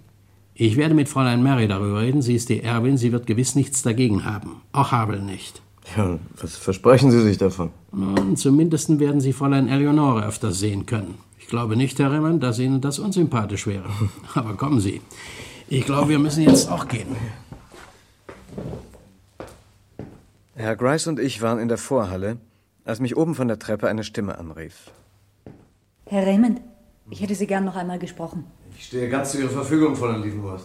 [0.63, 2.21] Ich werde mit Fräulein Mary darüber reden.
[2.21, 2.95] Sie ist die Erbin.
[2.95, 4.61] Sie wird gewiss nichts dagegen haben.
[4.73, 5.59] Auch Harwell nicht.
[5.97, 7.71] Ja, was versprechen Sie sich davon?
[7.91, 11.15] Nun, zumindest werden Sie Fräulein Eleonore öfter sehen können.
[11.39, 13.89] Ich glaube nicht, Herr Remmern, dass Ihnen das unsympathisch wäre.
[14.35, 15.01] Aber kommen Sie.
[15.67, 17.15] Ich glaube, wir müssen jetzt auch gehen.
[20.53, 22.37] Herr Grice und ich waren in der Vorhalle,
[22.85, 24.91] als mich oben von der Treppe eine Stimme anrief.
[26.05, 26.61] Herr Raymond,
[27.09, 28.45] ich hätte Sie gern noch einmal gesprochen.
[28.81, 30.63] Ich stehe ganz zu Ihrer Verfügung, Fräulein Liebenworth.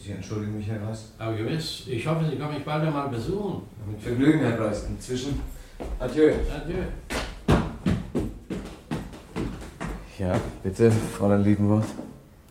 [0.00, 1.10] Sie entschuldigen mich, Herr Greis.
[1.18, 1.82] Aber gewiss.
[1.88, 3.62] Ich hoffe, Sie kommen mich bald einmal besuchen.
[3.90, 4.84] Mit Vergnügen, Herr Greis.
[4.84, 5.40] Inzwischen.
[5.98, 6.34] Adieu.
[6.54, 6.84] Adieu.
[10.20, 11.88] Ja, bitte, Fräulein Liebenworth.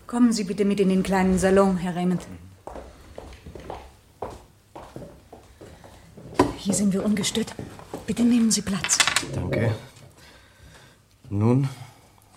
[0.08, 2.28] Kommen Sie bitte mit in den kleinen Salon, Herr Raymond.
[6.58, 7.56] Hier sind wir ungestört.
[8.06, 8.98] Bitte nehmen Sie Platz.
[9.34, 9.74] Danke.
[11.30, 11.70] Nun,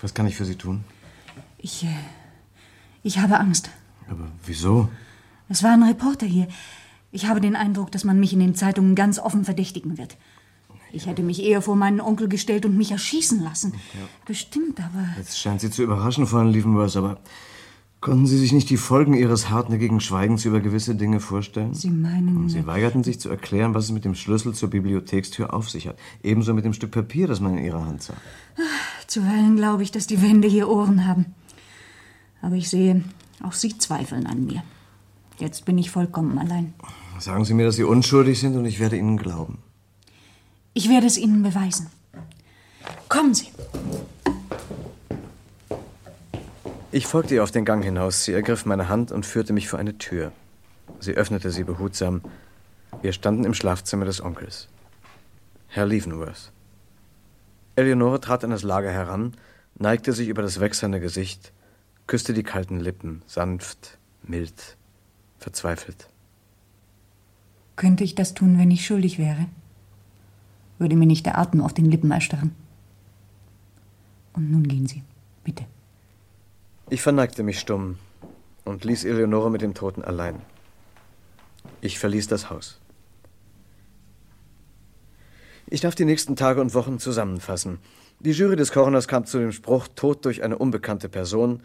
[0.01, 0.85] was kann ich für Sie tun?
[1.59, 1.89] Ich, äh,
[3.03, 3.71] ich habe Angst.
[4.09, 4.89] Aber wieso?
[5.49, 6.49] Es war ein Reporter hier.
[7.13, 10.17] Ich habe den Eindruck, dass man mich in den Zeitungen ganz offen verdächtigen wird.
[10.93, 13.75] Ich hätte mich eher vor meinen Onkel gestellt und mich erschießen lassen.
[14.27, 15.05] Bestimmt, aber.
[15.17, 17.21] Jetzt scheint Sie zu überraschen, Fräulein Liebenworth, aber
[18.01, 21.75] konnten Sie sich nicht die Folgen Ihres hartnäckigen Schweigens über gewisse Dinge vorstellen?
[21.75, 22.49] Sie meinen.
[22.49, 25.97] Sie weigerten sich zu erklären, was es mit dem Schlüssel zur Bibliothekstür auf sich hat.
[26.23, 28.15] Ebenso mit dem Stück Papier, das man in Ihrer Hand sah.
[29.07, 31.27] Zuweilen glaube ich, dass die Wände hier Ohren haben.
[32.43, 33.03] Aber ich sehe,
[33.43, 34.63] auch Sie zweifeln an mir.
[35.39, 36.75] Jetzt bin ich vollkommen allein.
[37.19, 39.59] Sagen Sie mir, dass Sie unschuldig sind und ich werde Ihnen glauben.
[40.75, 41.89] Ich werde es Ihnen beweisen.
[43.09, 43.49] Kommen Sie.
[46.93, 48.25] Ich folgte ihr auf den Gang hinaus.
[48.25, 50.33] Sie ergriff meine Hand und führte mich vor eine Tür.
[50.99, 52.23] Sie öffnete sie behutsam.
[53.01, 54.69] Wir standen im Schlafzimmer des Onkels.
[55.69, 56.51] Herr Leavenworth.
[57.77, 59.35] Eleonore trat an das Lager heran,
[59.77, 61.53] neigte sich über das wechselnde Gesicht,
[62.11, 64.77] küsste die kalten Lippen, sanft, mild,
[65.39, 66.09] verzweifelt.
[67.77, 69.47] Könnte ich das tun, wenn ich schuldig wäre?
[70.81, 72.53] Würde mir nicht der Atem auf den Lippen erstarren.
[74.33, 75.05] Und nun gehen Sie,
[75.45, 75.67] bitte.
[76.89, 77.97] Ich verneigte mich stumm
[78.65, 80.41] und ließ Eleonore mit dem Toten allein.
[81.81, 82.81] Ich verließ das Haus.
[85.69, 87.79] Ich darf die nächsten Tage und Wochen zusammenfassen.
[88.19, 91.63] Die Jury des Coroners kam zu dem Spruch Tod durch eine unbekannte Person.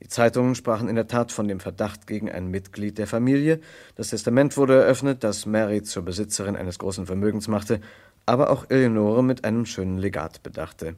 [0.00, 3.60] Die Zeitungen sprachen in der Tat von dem Verdacht gegen ein Mitglied der Familie.
[3.96, 7.80] Das Testament wurde eröffnet, das Mary zur Besitzerin eines großen Vermögens machte,
[8.24, 10.94] aber auch Eleonore mit einem schönen Legat bedachte.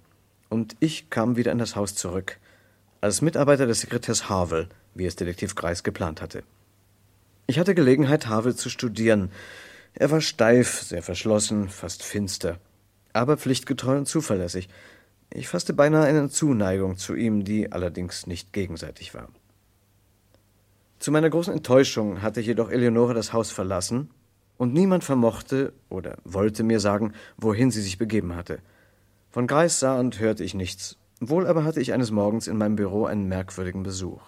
[0.50, 2.38] Und ich kam wieder in das Haus zurück,
[3.00, 6.42] als Mitarbeiter des Sekretärs Harville, wie es Detektiv Greis geplant hatte.
[7.46, 9.30] Ich hatte Gelegenheit, Harville zu studieren.
[9.94, 12.58] Er war steif, sehr verschlossen, fast finster,
[13.12, 14.68] aber pflichtgetreu und zuverlässig.
[15.32, 19.28] Ich fasste beinahe eine Zuneigung zu ihm, die allerdings nicht gegenseitig war.
[20.98, 24.10] Zu meiner großen Enttäuschung hatte jedoch Eleonore das Haus verlassen,
[24.60, 28.58] und niemand vermochte oder wollte mir sagen, wohin sie sich begeben hatte.
[29.30, 30.98] Von Greis sah und hörte ich nichts.
[31.18, 34.20] Wohl aber hatte ich eines Morgens in meinem Büro einen merkwürdigen Besuch.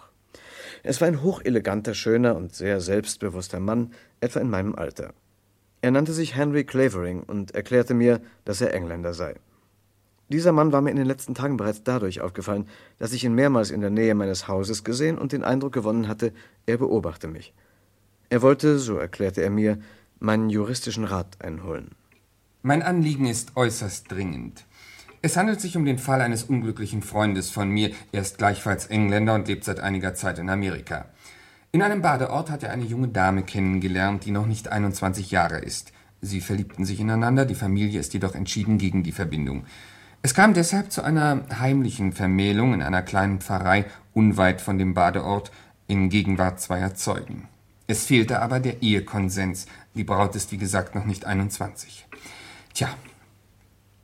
[0.82, 5.12] Es war ein hocheleganter, schöner und sehr selbstbewusster Mann, etwa in meinem Alter.
[5.82, 9.34] Er nannte sich Henry Clavering und erklärte mir, dass er Engländer sei.
[10.32, 12.66] Dieser Mann war mir in den letzten Tagen bereits dadurch aufgefallen,
[12.98, 16.32] dass ich ihn mehrmals in der Nähe meines Hauses gesehen und den Eindruck gewonnen hatte,
[16.64, 17.52] er beobachte mich.
[18.30, 19.78] Er wollte, so erklärte er mir,
[20.20, 21.90] meinen juristischen Rat einholen.
[22.62, 24.64] Mein Anliegen ist äußerst dringend.
[25.20, 27.90] Es handelt sich um den Fall eines unglücklichen Freundes von mir.
[28.12, 31.10] Er ist gleichfalls Engländer und lebt seit einiger Zeit in Amerika.
[31.72, 35.92] In einem Badeort hat er eine junge Dame kennengelernt, die noch nicht 21 Jahre ist.
[36.22, 39.66] Sie verliebten sich ineinander, die Familie ist jedoch entschieden gegen die Verbindung.
[40.24, 45.50] Es kam deshalb zu einer heimlichen Vermählung in einer kleinen Pfarrei unweit von dem Badeort
[45.88, 47.48] in Gegenwart zweier Zeugen.
[47.88, 52.06] Es fehlte aber der Ehekonsens, Die Braut ist, wie gesagt, noch nicht 21.
[52.72, 52.88] Tja,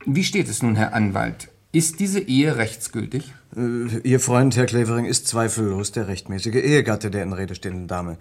[0.05, 1.51] wie steht es nun, Herr Anwalt?
[1.71, 3.33] Ist diese Ehe rechtsgültig?
[3.57, 8.19] Äh, Ihr Freund, Herr Clevering, ist zweifellos der rechtmäßige Ehegatte der in Rede stehenden Dame.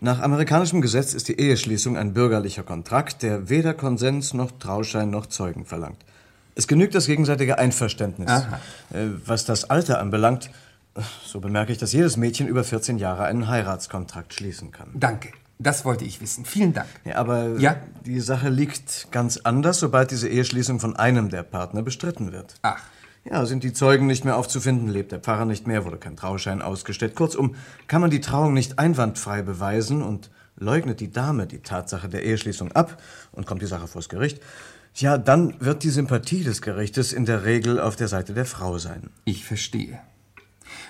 [0.00, 5.26] Nach amerikanischem Gesetz ist die Eheschließung ein bürgerlicher Kontrakt, der weder Konsens noch Trauschein noch
[5.26, 6.04] Zeugen verlangt.
[6.54, 8.30] Es genügt das gegenseitige Einverständnis.
[8.30, 8.60] Aha.
[8.92, 10.50] Äh, Was das Alter anbelangt,
[11.24, 14.88] so bemerke ich, dass jedes Mädchen über 14 Jahre einen Heiratskontrakt schließen kann.
[14.94, 15.30] Danke.
[15.58, 16.44] Das wollte ich wissen.
[16.46, 16.88] Vielen Dank.
[17.04, 17.76] Ja, aber Ja?
[18.06, 22.54] die Sache liegt ganz anders, sobald diese Eheschließung von einem der Partner bestritten wird.
[22.62, 22.80] Ach.
[23.24, 26.62] Ja, sind die Zeugen nicht mehr aufzufinden, lebt der Pfarrer nicht mehr, wurde kein Trauschein
[26.62, 27.14] ausgestellt.
[27.14, 27.54] Kurzum,
[27.86, 32.72] kann man die Trauung nicht einwandfrei beweisen und leugnet die Dame die Tatsache der Eheschließung
[32.72, 33.00] ab
[33.32, 34.40] und kommt die Sache vors Gericht,
[34.94, 38.78] ja, dann wird die Sympathie des Gerichtes in der Regel auf der Seite der Frau
[38.78, 39.10] sein.
[39.24, 40.00] Ich verstehe.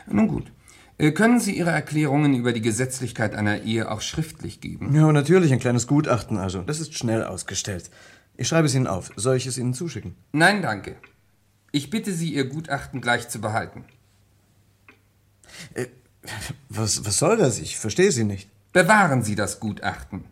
[0.06, 0.50] Nun gut.
[0.98, 4.94] Äh, Können Sie Ihre Erklärungen über die Gesetzlichkeit einer Ehe auch schriftlich geben?
[4.94, 6.62] Ja, natürlich, ein kleines Gutachten also.
[6.62, 7.90] Das ist schnell ausgestellt.
[8.36, 9.10] Ich schreibe es Ihnen auf.
[9.16, 10.14] Soll ich es Ihnen zuschicken?
[10.32, 10.96] Nein, danke.
[11.72, 13.84] Ich bitte Sie, Ihr Gutachten gleich zu behalten.
[16.68, 17.58] Was, was soll das?
[17.58, 18.48] Ich verstehe Sie nicht.
[18.72, 20.24] Bewahren Sie das Gutachten.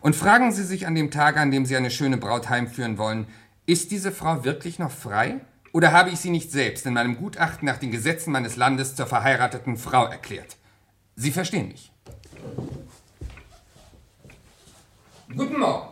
[0.00, 3.26] Und fragen Sie sich an dem Tage, an dem Sie eine schöne Braut heimführen wollen,
[3.66, 5.40] ist diese Frau wirklich noch frei?
[5.72, 9.06] Oder habe ich sie nicht selbst in meinem Gutachten nach den Gesetzen meines Landes zur
[9.06, 10.56] verheirateten Frau erklärt?
[11.16, 11.92] Sie verstehen mich.
[15.36, 15.88] Guten Morgen.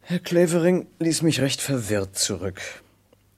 [0.00, 2.60] Herr Clavering ließ mich recht verwirrt zurück.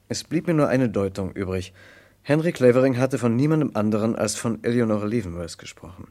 [0.07, 1.73] Es blieb mir nur eine Deutung übrig.
[2.21, 6.07] Henry Clavering hatte von niemandem anderen als von Eleanor Leavenworth gesprochen.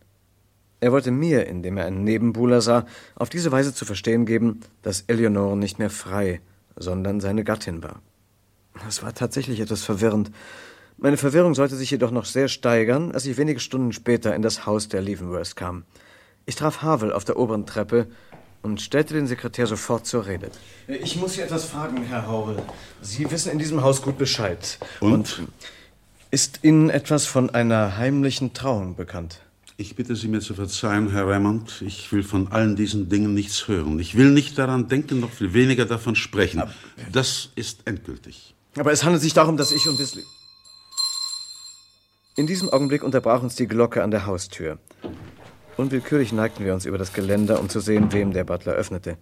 [0.81, 5.05] Er wollte mir, indem er einen Nebenbuhler sah, auf diese Weise zu verstehen geben, dass
[5.07, 6.41] Eleanor nicht mehr frei,
[6.77, 8.01] sondern seine Gattin war.
[8.87, 10.31] Es war tatsächlich etwas verwirrend.
[10.99, 14.67] Meine Verwirrung sollte sich jedoch noch sehr steigern, als ich wenige Stunden später in das
[14.67, 15.85] Haus der Leavenworths kam.
[16.45, 18.07] Ich traf Havel auf der oberen Treppe
[18.63, 20.51] und stellte den Sekretär sofort zur Rede.
[20.89, 22.63] Ich muss Sie etwas fragen, Herr Havel.
[23.01, 24.79] Sie wissen in diesem Haus gut Bescheid.
[25.01, 25.43] Und?
[26.31, 29.41] ist Ihnen etwas von einer heimlichen Trauung bekannt?
[29.79, 31.83] Ich bitte Sie mir zu verzeihen, Herr Raymond.
[31.83, 33.99] Ich will von allen diesen Dingen nichts hören.
[33.99, 36.63] Ich will nicht daran denken, noch viel weniger davon sprechen.
[37.13, 38.55] Das ist endgültig.
[38.79, 40.25] Aber es handelt sich darum, dass ich und Bisley.
[42.37, 44.79] In diesem Augenblick unterbrach uns die Glocke an der Haustür.
[45.77, 49.19] Unwillkürlich neigten wir uns über das Geländer, um zu sehen, wem der Butler öffnete.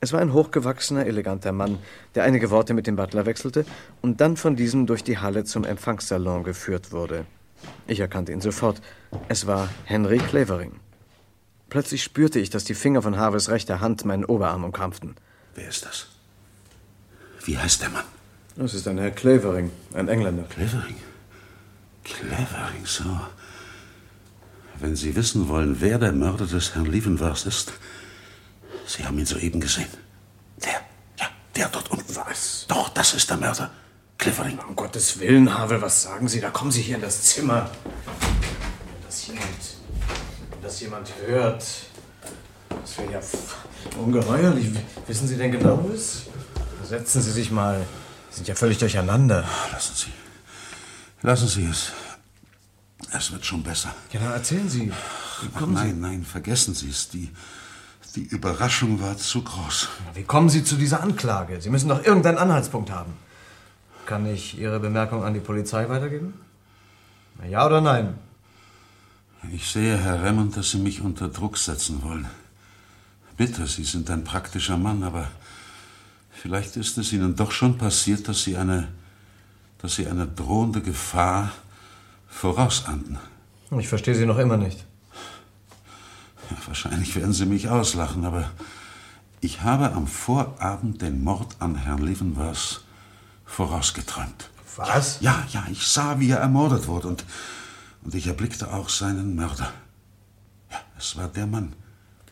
[0.00, 1.78] Es war ein hochgewachsener, eleganter Mann,
[2.14, 3.64] der einige Worte mit dem Butler wechselte
[4.02, 7.24] und dann von diesem durch die Halle zum Empfangssalon geführt wurde.
[7.86, 8.80] Ich erkannte ihn sofort.
[9.28, 10.72] Es war Henry Clavering.
[11.70, 15.16] Plötzlich spürte ich, dass die Finger von Havels rechter Hand meinen Oberarm umkrampften.
[15.54, 16.08] Wer ist das?
[17.44, 18.04] Wie heißt der Mann?
[18.56, 20.44] Das ist ein Herr Clavering, ein Engländer.
[20.44, 20.96] Clavering?
[22.04, 23.20] Clavering, so.
[24.80, 27.72] Wenn Sie wissen wollen, wer der Mörder des Herrn Leavenworth ist,
[28.86, 29.88] Sie haben ihn soeben gesehen.
[30.64, 30.80] Der,
[31.18, 32.16] ja, der dort unten.
[32.16, 32.64] Was?
[32.68, 33.70] Doch, das ist der Mörder.
[34.18, 34.58] Clavering.
[34.68, 36.40] Um Gottes Willen, Havel, was sagen Sie?
[36.40, 37.70] Da kommen Sie hier in das Zimmer.
[38.90, 39.46] Wenn das jemand,
[40.50, 41.64] wenn das jemand hört,
[42.68, 43.20] das wäre ja
[43.96, 44.70] ungeheuerlich.
[45.06, 46.22] Wissen Sie denn genau was?
[46.84, 47.86] Setzen Sie sich mal.
[48.30, 49.44] Sie sind ja völlig durcheinander.
[49.70, 50.12] Lassen Sie.
[51.22, 51.92] Lassen Sie es.
[53.12, 53.94] Es wird schon besser.
[54.12, 54.88] Ja, dann erzählen Sie.
[54.88, 54.92] Wie
[55.54, 56.00] Ach, kommen nein, Sie?
[56.00, 57.08] nein, vergessen Sie es.
[57.08, 57.30] Die,
[58.16, 59.88] die Überraschung war zu groß.
[60.14, 61.60] Wie kommen Sie zu dieser Anklage?
[61.60, 63.12] Sie müssen doch irgendeinen Anhaltspunkt haben.
[64.08, 66.32] Kann ich Ihre Bemerkung an die Polizei weitergeben?
[67.46, 68.14] Ja oder nein?
[69.52, 72.26] Ich sehe, Herr Remmond, dass Sie mich unter Druck setzen wollen.
[73.36, 75.28] Bitte, Sie sind ein praktischer Mann, aber
[76.30, 78.88] vielleicht ist es Ihnen doch schon passiert, dass Sie eine,
[79.76, 81.52] dass Sie eine drohende Gefahr
[82.28, 83.18] vorausahnden.
[83.78, 84.86] Ich verstehe Sie noch immer nicht.
[86.48, 88.50] Ja, wahrscheinlich werden Sie mich auslachen, aber
[89.42, 92.87] ich habe am Vorabend den Mord an Herrn Leavenworth
[93.48, 94.50] vorausgeträumt.
[94.76, 95.18] Was?
[95.20, 97.24] Ja, ja, ich sah, wie er ermordet wurde und,
[98.04, 99.72] und ich erblickte auch seinen Mörder.
[100.70, 101.72] Ja, es war der Mann,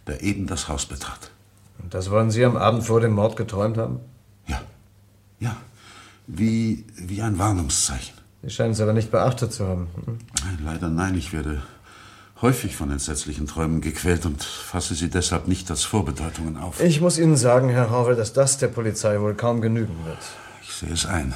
[0.07, 1.33] der eben das Haus betrat.
[1.83, 3.99] Und das wollen Sie am Abend vor dem Mord geträumt haben?
[5.39, 5.57] Ja,
[6.27, 8.15] wie, wie ein Warnungszeichen.
[8.43, 9.89] Sie scheinen es aber nicht beachtet zu haben.
[10.05, 10.19] Hm?
[10.45, 11.63] Nein, leider nein, ich werde
[12.43, 16.81] häufig von entsetzlichen Träumen gequält und fasse sie deshalb nicht als Vorbedeutungen auf.
[16.81, 20.19] Ich muss Ihnen sagen, Herr Howell, dass das der Polizei wohl kaum genügen wird.
[20.77, 21.33] Ich sehe es ein.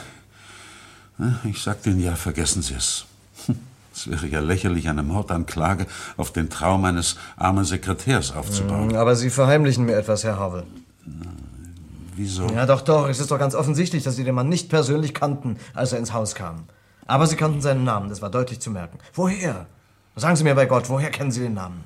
[1.17, 3.07] Na, Ich sagte Ihnen ja, vergessen Sie es.
[3.47, 3.59] Hm,
[3.95, 5.87] Es wäre ja lächerlich, eine Mordanklage
[6.19, 8.91] auf den Traum eines armen Sekretärs aufzubauen.
[8.91, 10.65] Hm, Aber Sie verheimlichen mir etwas, Herr Howell.
[12.17, 12.49] Wieso?
[12.49, 13.09] Ja, doch, doch.
[13.09, 16.13] Es ist doch ganz offensichtlich, dass Sie den Mann nicht persönlich kannten, als er ins
[16.13, 16.65] Haus kam.
[17.07, 18.99] Aber Sie kannten seinen Namen, das war deutlich zu merken.
[19.15, 19.65] Woher?
[20.17, 21.83] Sagen Sie mir bei Gott, woher kennen Sie den Namen?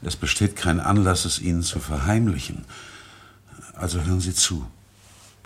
[0.00, 2.66] Es besteht kein Anlass, es Ihnen zu verheimlichen.
[3.74, 4.64] Also hören Sie zu.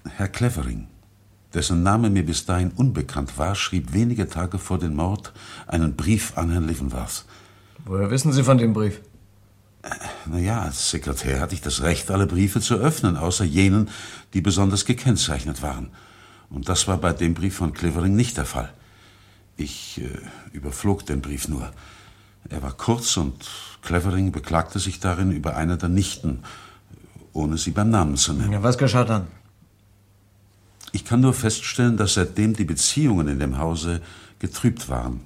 [0.08, 0.88] Herr Clevering,
[1.54, 5.32] dessen Name mir bis dahin unbekannt war, schrieb wenige Tage vor dem Mord
[5.66, 7.24] einen Brief an Herrn Leavenworth.
[7.84, 9.00] Woher wissen Sie von dem Brief?
[10.26, 13.88] Naja, als Sekretär hatte ich das Recht, alle Briefe zu öffnen, außer jenen,
[14.34, 15.90] die besonders gekennzeichnet waren.
[16.50, 18.72] Und das war bei dem Brief von Clevering nicht der Fall.
[19.56, 20.10] Ich äh,
[20.52, 21.70] überflog den Brief nur.
[22.48, 23.48] Er war kurz und
[23.82, 26.40] Clevering beklagte sich darin über eine der Nichten,
[27.32, 28.52] ohne sie beim Namen zu nennen.
[28.52, 29.26] Ja, was geschah dann?
[30.92, 34.00] Ich kann nur feststellen, dass seitdem die Beziehungen in dem Hause
[34.38, 35.20] getrübt waren.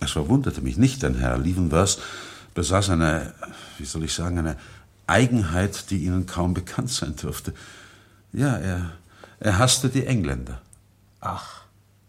[0.00, 1.98] Es verwunderte mich nicht, denn Herr Leavenworth
[2.54, 3.32] besaß eine,
[3.78, 4.56] wie soll ich sagen, eine
[5.06, 7.54] Eigenheit, die Ihnen kaum bekannt sein dürfte.
[8.32, 8.92] Ja, er,
[9.40, 10.60] er hasste die Engländer.
[11.20, 11.62] Ach.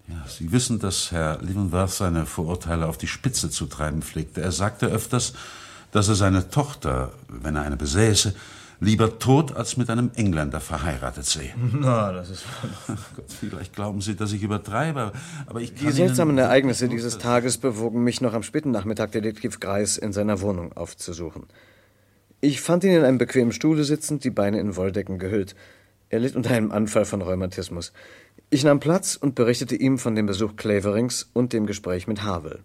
[0.08, 4.42] Ja, Sie wissen, dass Herr Leavenworth seine Vorurteile auf die Spitze zu treiben pflegte.
[4.42, 5.34] Er sagte öfters,
[5.92, 8.34] dass er seine Tochter, wenn er eine besäße,
[8.80, 11.54] lieber tot als mit einem Engländer verheiratet sehe.
[11.74, 12.46] Na, das ist.
[13.16, 15.12] Gott, vielleicht glauben Sie, dass ich übertreibe,
[15.46, 19.60] aber ich Die seltsamen Ihnen Ereignisse dieses Tages bewogen mich noch am späten Nachmittag Detektiv
[19.60, 21.44] Greis in seiner Wohnung aufzusuchen.
[22.42, 25.56] Ich fand ihn in einem bequemen Stuhle sitzend, die Beine in Wolldecken gehüllt.
[26.10, 27.92] Er litt unter einem Anfall von Rheumatismus.
[28.50, 32.60] Ich nahm Platz und berichtete ihm von dem Besuch Claverings und dem Gespräch mit Havel.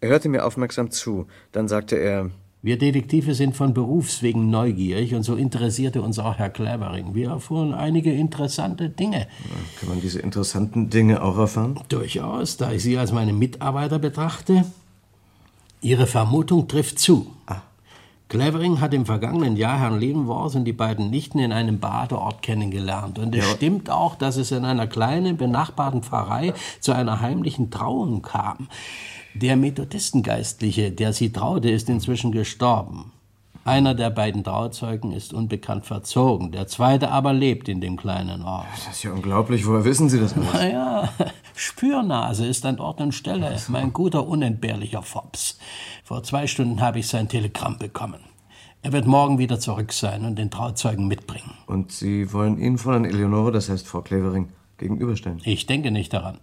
[0.00, 2.30] Er hörte mir aufmerksam zu, dann sagte er,
[2.62, 7.14] Wir Detektive sind von Berufswegen neugierig und so interessierte uns auch Herr Clevering.
[7.14, 9.28] Wir erfuhren einige interessante Dinge.
[9.78, 11.80] Kann man diese interessanten Dinge auch erfahren?
[11.88, 14.66] Durchaus, da ich Sie als meine Mitarbeiter betrachte.
[15.80, 17.28] Ihre Vermutung trifft zu.
[18.28, 23.18] Clevering hat im vergangenen Jahr Herrn Leavenworth und die beiden Nichten in einem Badeort kennengelernt.
[23.18, 23.54] Und es Ja.
[23.56, 28.68] stimmt auch, dass es in einer kleinen benachbarten Pfarrei zu einer heimlichen Trauung kam.
[29.34, 33.12] Der Methodistengeistliche, der sie traute, ist inzwischen gestorben.
[33.64, 38.66] Einer der beiden Trauzeugen ist unbekannt verzogen, der zweite aber lebt in dem kleinen Ort.
[38.74, 40.52] Das ist ja unglaublich, woher wissen Sie das alles?
[40.52, 41.12] Naja,
[41.54, 43.56] Spürnase ist an Ort und Stelle.
[43.68, 45.58] Mein guter, unentbehrlicher Fops.
[46.04, 48.20] Vor zwei Stunden habe ich sein Telegramm bekommen.
[48.82, 51.52] Er wird morgen wieder zurück sein und den Trauzeugen mitbringen.
[51.66, 55.42] Und Sie wollen ihn Fräulein Eleonore, das heißt Frau Clevering, gegenüberstellen?
[55.44, 56.38] Ich denke nicht daran.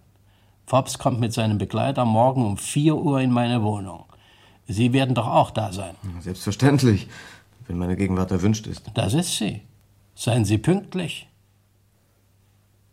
[0.68, 4.04] Fops kommt mit seinem Begleiter morgen um 4 Uhr in meine Wohnung.
[4.68, 5.96] Sie werden doch auch da sein.
[6.20, 7.08] Selbstverständlich,
[7.68, 8.84] wenn meine Gegenwart erwünscht ist.
[8.94, 9.62] Das ist sie.
[10.14, 11.30] Seien Sie pünktlich.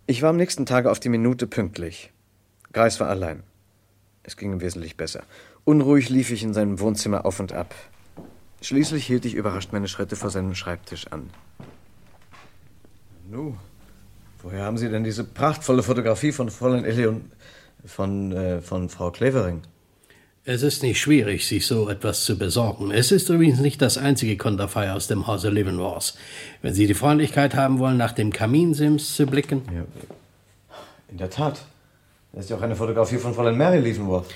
[0.06, 2.12] Ich war am nächsten Tage auf die Minute pünktlich.
[2.72, 3.42] Greis war allein.
[4.22, 5.24] Es ging ihm wesentlich besser.
[5.64, 7.74] Unruhig lief ich in seinem Wohnzimmer auf und ab.
[8.60, 11.28] Schließlich hielt ich überrascht meine Schritte vor seinem Schreibtisch an.
[13.28, 13.56] Nu,
[14.42, 17.32] woher haben Sie denn diese prachtvolle Fotografie von Fräulein Eleon...
[17.84, 19.62] von, äh, von Frau Clevering?
[20.46, 22.90] Es ist nicht schwierig, sich so etwas zu besorgen.
[22.90, 26.14] Es ist übrigens nicht das einzige Konterfei aus dem Hause Leavenworth.
[26.60, 29.62] Wenn Sie die Freundlichkeit haben wollen, nach dem Kaminsims zu blicken.
[29.74, 29.84] Ja.
[31.10, 31.62] In der Tat.
[32.32, 34.26] Das ist ja auch eine Fotografie von Fräulein Mary Leavenworth.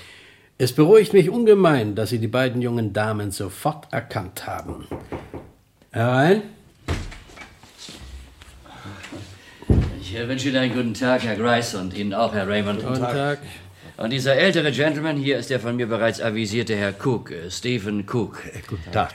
[0.56, 4.86] Es beruhigt mich ungemein, dass Sie die beiden jungen Damen sofort erkannt haben.
[5.90, 6.42] Herein.
[10.10, 12.82] Ich wünsche Ihnen einen guten Tag, Herr Grice, und Ihnen auch, Herr Raymond.
[12.82, 13.40] Guten Tag.
[13.98, 18.06] Und dieser ältere Gentleman hier ist der von mir bereits avisierte Herr Cook, äh, Stephen
[18.10, 18.42] Cook.
[18.68, 19.14] Guten Tag,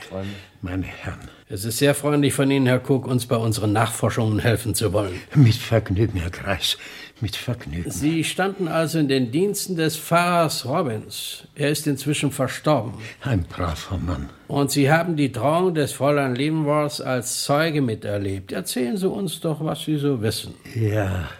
[0.62, 1.18] meine Herren.
[1.48, 5.20] Es ist sehr freundlich von Ihnen, Herr Cook, uns bei unseren Nachforschungen helfen zu wollen.
[5.34, 6.78] Mit Vergnügen, Herr Kreis.
[7.24, 7.90] Mit Vergnügen.
[7.90, 11.44] Sie standen also in den Diensten des Pfarrers Robbins.
[11.54, 12.92] Er ist inzwischen verstorben.
[13.22, 14.28] Ein braver Mann.
[14.46, 18.52] Und Sie haben die Trauung des Fräulein Leavenworth als Zeuge miterlebt.
[18.52, 20.52] Erzählen Sie uns doch, was Sie so wissen.
[20.74, 21.30] Ja,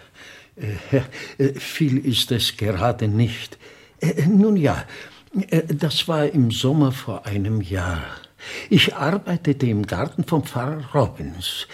[0.55, 3.59] äh, äh, viel ist es gerade nicht.
[3.99, 4.85] Äh, nun ja,
[5.51, 8.01] äh, das war im Sommer vor einem Jahr.
[8.71, 11.67] Ich arbeitete im Garten vom Pfarrer Robbins.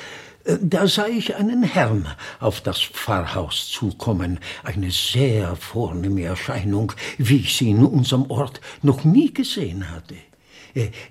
[0.46, 2.08] Äh, Da sah ich einen Herrn
[2.40, 4.40] auf das Pfarrhaus zukommen.
[4.64, 10.16] Eine sehr vornehme Erscheinung, wie ich sie in unserem Ort noch nie gesehen hatte.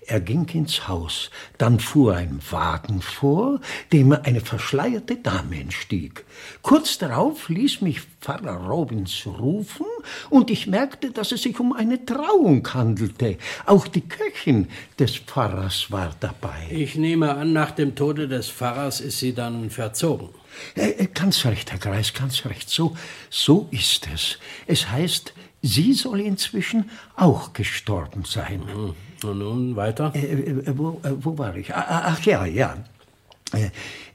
[0.07, 3.61] Er ging ins Haus, dann fuhr ein Wagen vor,
[3.93, 6.25] dem eine verschleierte Dame entstieg.
[6.63, 9.87] Kurz darauf ließ mich Pfarrer Robbins rufen,
[10.29, 13.39] und ich merkte, dass es sich um eine Trauung handelte.
[13.67, 16.69] Auch die Köchin des Pfarrers war dabei.
[16.71, 20.29] Ich nehme an, nach dem Tode des Pfarrers ist sie dann verzogen.
[20.75, 22.69] Äh, äh, Ganz recht, Herr Greis, ganz recht.
[22.69, 22.97] So,
[23.29, 24.39] so ist es.
[24.67, 25.33] Es heißt,
[25.63, 28.63] sie soll inzwischen auch gestorben sein.
[29.25, 30.13] Und nun weiter?
[30.15, 31.75] Äh, äh, wo, äh, wo war ich?
[31.75, 32.77] Ah, ah, Ach ja, ja.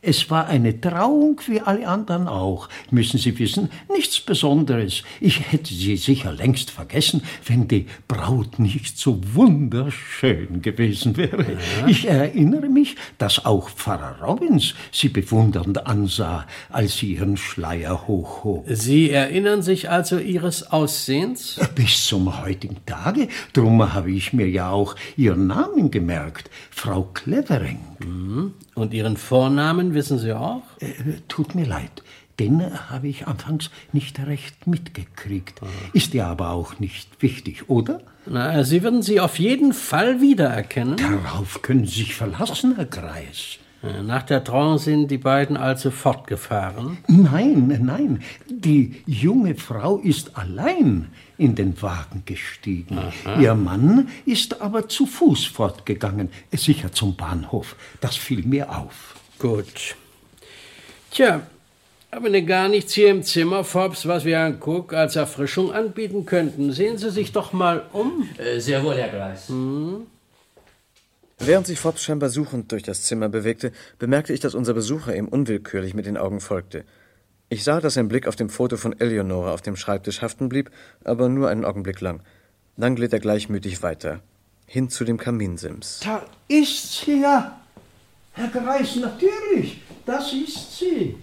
[0.06, 5.01] Es war eine Trauung wie alle anderen auch, müssen Sie wissen, nichts Besonderes.
[5.20, 11.53] Ich hätte sie sicher längst vergessen, wenn die Braut nicht so wunderschön gewesen wäre.
[11.53, 11.88] Ja.
[11.88, 18.66] Ich erinnere mich, dass auch Pfarrer Robbins sie bewundernd ansah, als sie ihren Schleier hochhob.
[18.68, 21.60] Sie erinnern sich also Ihres Aussehens?
[21.74, 23.28] Bis zum heutigen Tage.
[23.53, 27.80] Drum habe ich mir ja auch Ihren Namen gemerkt, Frau Clevering.
[28.06, 28.53] Mhm.
[28.76, 30.62] Und Ihren Vornamen wissen Sie auch?
[30.80, 30.93] Äh,
[31.28, 32.04] tut mir leid.
[32.39, 35.62] Den habe ich anfangs nicht recht mitgekriegt.
[35.64, 35.68] Ah.
[35.93, 38.02] Ist ja aber auch nicht wichtig, oder?
[38.26, 40.98] Na, Sie würden sie auf jeden Fall wiedererkennen.
[40.98, 43.60] Darauf können Sie sich verlassen, Herr Greis.
[44.04, 46.98] Nach der Trauung sind die beiden also fortgefahren?
[47.08, 48.22] Nein, nein.
[48.50, 52.98] Die junge Frau ist allein in den Wagen gestiegen.
[52.98, 53.39] Aha.
[53.39, 57.76] Ihr Mann ist aber zu Fuß fortgegangen, sicher zum Bahnhof.
[58.02, 59.14] Das fiel mir auf.
[59.40, 59.96] Gut.
[61.12, 61.42] Tja,
[62.12, 66.26] haben wir gar nichts hier im Zimmer, Forbes, was wir Herrn Cook als Erfrischung anbieten
[66.26, 66.72] könnten?
[66.72, 68.30] Sehen Sie sich doch mal um.
[68.38, 69.50] Äh, sehr wohl, Herr Gleis.
[69.50, 70.08] Hm?
[71.40, 75.28] Während sich Forbes scheinbar suchend durch das Zimmer bewegte, bemerkte ich, dass unser Besucher ihm
[75.28, 76.86] unwillkürlich mit den Augen folgte.
[77.50, 80.72] Ich sah, dass sein Blick auf dem Foto von Eleonora auf dem Schreibtisch haften blieb,
[81.04, 82.22] aber nur einen Augenblick lang.
[82.78, 84.22] Dann glitt er gleichmütig weiter,
[84.66, 86.00] hin zu dem Kaminsims.
[86.04, 87.60] Da ist sie ja!
[88.36, 91.16] Herr Greis, natürlich, das ist sie.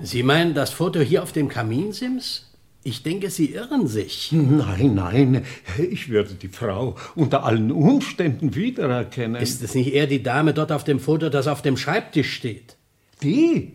[0.00, 2.48] Sie meinen das Foto hier auf dem Kaminsims?
[2.84, 4.32] Ich denke, Sie irren sich.
[4.32, 5.44] Nein, nein,
[5.78, 9.40] ich würde die Frau unter allen Umständen wiedererkennen.
[9.40, 12.76] Ist es nicht eher die Dame dort auf dem Foto, das auf dem Schreibtisch steht?
[13.22, 13.74] Die?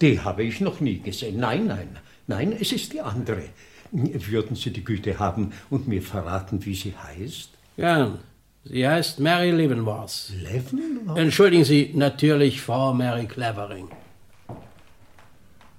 [0.00, 1.38] Die habe ich noch nie gesehen.
[1.38, 1.96] Nein, nein,
[2.26, 3.44] nein, es ist die andere.
[3.92, 7.50] Würden Sie die Güte haben und mir verraten, wie sie heißt?
[7.76, 8.18] Gern.
[8.64, 10.30] Sie heißt Mary Leavenworth.
[10.40, 11.18] Leavenworth?
[11.18, 13.88] Entschuldigen Sie, natürlich Frau Mary Clevering.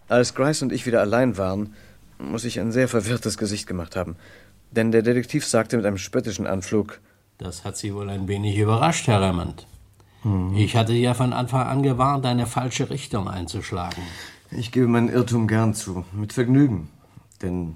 [0.09, 1.73] Als Grice und ich wieder allein waren,
[2.19, 4.17] muss ich ein sehr verwirrtes Gesicht gemacht haben.
[4.71, 6.99] Denn der Detektiv sagte mit einem spöttischen Anflug:
[7.37, 9.65] Das hat Sie wohl ein wenig überrascht, Herr Raymond.
[10.23, 10.55] Hm.
[10.55, 14.03] Ich hatte ja von Anfang an gewarnt, eine falsche Richtung einzuschlagen.
[14.51, 16.89] Ich gebe meinen Irrtum gern zu, mit Vergnügen.
[17.41, 17.75] Denn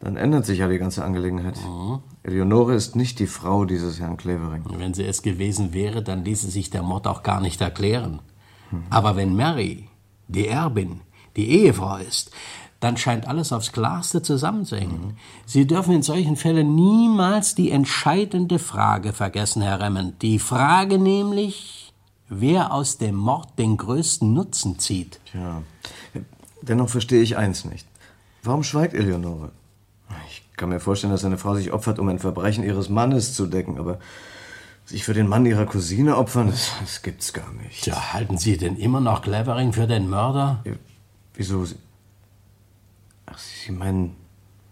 [0.00, 1.56] dann ändert sich ja die ganze Angelegenheit.
[1.62, 2.00] Mhm.
[2.22, 4.64] Eleonore ist nicht die Frau dieses Herrn Clevering.
[4.76, 8.20] Wenn sie es gewesen wäre, dann ließe sich der Mord auch gar nicht erklären.
[8.70, 8.84] Mhm.
[8.88, 9.88] Aber wenn Mary,
[10.26, 11.02] die Erbin,
[11.36, 12.30] die Ehefrau ist,
[12.80, 15.00] dann scheint alles aufs Klarste zusammenzuhängen.
[15.00, 15.16] Mhm.
[15.44, 20.18] Sie dürfen in solchen Fällen niemals die entscheidende Frage vergessen, Herr Remmen.
[20.20, 21.92] Die Frage nämlich,
[22.30, 25.20] wer aus dem Mord den größten Nutzen zieht.
[25.30, 25.60] Tja,
[26.62, 27.86] dennoch verstehe ich eins nicht.
[28.42, 29.52] Warum schweigt Eleonore?
[30.28, 33.46] Ich kann mir vorstellen, dass eine Frau sich opfert, um ein Verbrechen ihres Mannes zu
[33.46, 33.98] decken, aber
[34.84, 37.84] sich für den Mann ihrer Cousine opfern, das, das gibt's gar nicht.
[37.84, 40.60] Tja, halten Sie denn immer noch Clevering für den Mörder?
[40.64, 40.72] Ja,
[41.34, 41.64] wieso?
[43.26, 44.16] Ach, Sie meinen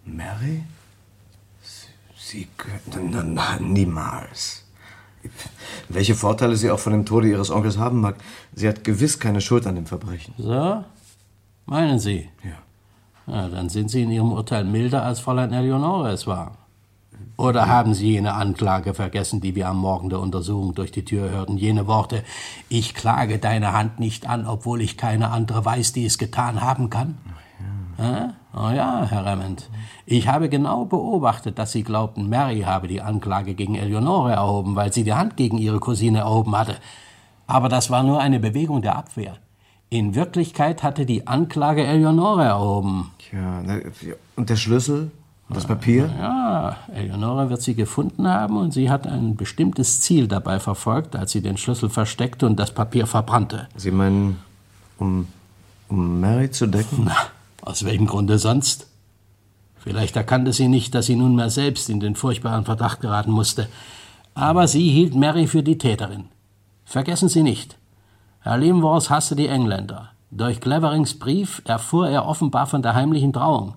[0.04, 0.64] Mary?
[2.16, 3.10] Sie könnten.
[3.10, 4.64] Na, na, niemals.
[5.88, 8.16] Welche Vorteile sie auch von dem Tode ihres Onkels haben mag,
[8.54, 10.34] sie hat gewiss keine Schuld an dem Verbrechen.
[10.36, 10.84] So?
[11.64, 12.28] Meinen Sie?
[12.44, 12.58] Ja.
[13.28, 16.52] Na, dann sind Sie in Ihrem Urteil milder, als Fräulein Eleonore es war.
[17.36, 21.30] Oder haben Sie jene Anklage vergessen, die wir am Morgen der Untersuchung durch die Tür
[21.30, 21.56] hörten?
[21.56, 22.24] Jene Worte,
[22.68, 26.90] ich klage deine Hand nicht an, obwohl ich keine andere weiß, die es getan haben
[26.90, 27.18] kann?
[27.98, 28.34] Ja.
[28.56, 29.68] Oh ja, Herr Remmend.
[30.06, 34.92] Ich habe genau beobachtet, dass Sie glaubten, Mary habe die Anklage gegen Eleonore erhoben, weil
[34.92, 36.76] sie die Hand gegen ihre Cousine erhoben hatte.
[37.46, 39.36] Aber das war nur eine Bewegung der Abwehr.
[39.90, 43.12] In Wirklichkeit hatte die Anklage Eleonore erhoben.
[43.28, 43.62] Tja,
[44.36, 45.10] und der Schlüssel?
[45.50, 46.10] Das Papier?
[46.18, 51.32] Ja, Eleonore wird sie gefunden haben und sie hat ein bestimmtes Ziel dabei verfolgt, als
[51.32, 53.66] sie den Schlüssel versteckte und das Papier verbrannte.
[53.74, 54.36] Sie meinen,
[54.98, 55.26] um,
[55.88, 57.04] um Mary zu decken?
[57.06, 57.16] Na,
[57.62, 58.88] aus welchem Grunde sonst?
[59.78, 63.68] Vielleicht erkannte sie nicht, dass sie nunmehr selbst in den furchtbaren Verdacht geraten musste.
[64.34, 66.26] Aber sie hielt Mary für die Täterin.
[66.84, 67.76] Vergessen Sie nicht,
[68.40, 70.10] Herr Leavenworth hasste die Engländer.
[70.30, 73.74] Durch Cleverings Brief erfuhr er offenbar von der heimlichen Trauung.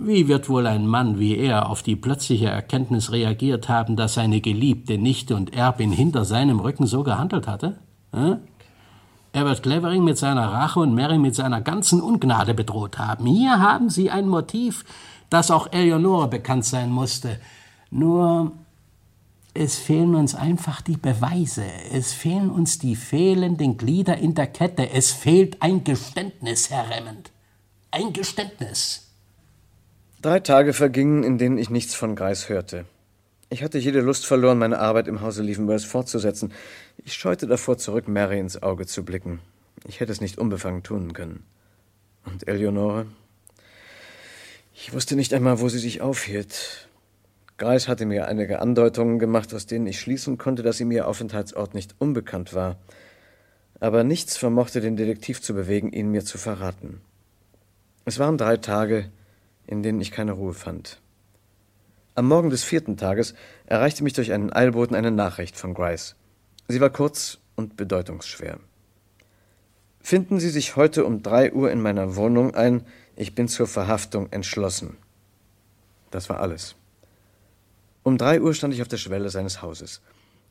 [0.00, 4.40] Wie wird wohl ein Mann wie er auf die plötzliche Erkenntnis reagiert haben, dass seine
[4.40, 7.78] geliebte Nichte und Erbin hinter seinem Rücken so gehandelt hatte?
[9.34, 13.26] Er wird Clevering mit seiner Rache und Mary mit seiner ganzen Ungnade bedroht haben.
[13.26, 14.84] Hier haben Sie ein Motiv,
[15.30, 17.38] das auch Eleonore bekannt sein musste.
[17.90, 18.52] Nur
[19.54, 21.64] es fehlen uns einfach die Beweise.
[21.92, 24.90] Es fehlen uns die fehlenden Glieder in der Kette.
[24.90, 27.30] Es fehlt ein Geständnis, Herr Remmend.
[27.90, 29.10] Ein Geständnis.
[30.22, 32.86] Drei Tage vergingen, in denen ich nichts von Greis hörte.
[33.50, 36.52] Ich hatte jede Lust verloren, meine Arbeit im Hause Leavenworth fortzusetzen.
[37.04, 39.40] Ich scheute davor zurück, Mary ins Auge zu blicken.
[39.86, 41.44] Ich hätte es nicht unbefangen tun können.
[42.24, 43.06] Und Eleonore?
[44.74, 46.88] Ich wusste nicht einmal, wo sie sich aufhielt.
[47.62, 51.74] Greis hatte mir einige Andeutungen gemacht, aus denen ich schließen konnte, dass ihm ihr Aufenthaltsort
[51.74, 52.76] nicht unbekannt war.
[53.78, 57.02] Aber nichts vermochte den Detektiv zu bewegen, ihn mir zu verraten.
[58.04, 59.12] Es waren drei Tage,
[59.64, 61.00] in denen ich keine Ruhe fand.
[62.16, 63.32] Am Morgen des vierten Tages
[63.66, 66.16] erreichte mich durch einen Eilboten eine Nachricht von Grice.
[66.66, 68.58] Sie war kurz und bedeutungsschwer.
[70.00, 72.84] Finden Sie sich heute um drei Uhr in meiner Wohnung ein.
[73.14, 74.96] Ich bin zur Verhaftung entschlossen.
[76.10, 76.74] Das war alles.
[78.02, 80.00] Um drei Uhr stand ich auf der Schwelle seines Hauses.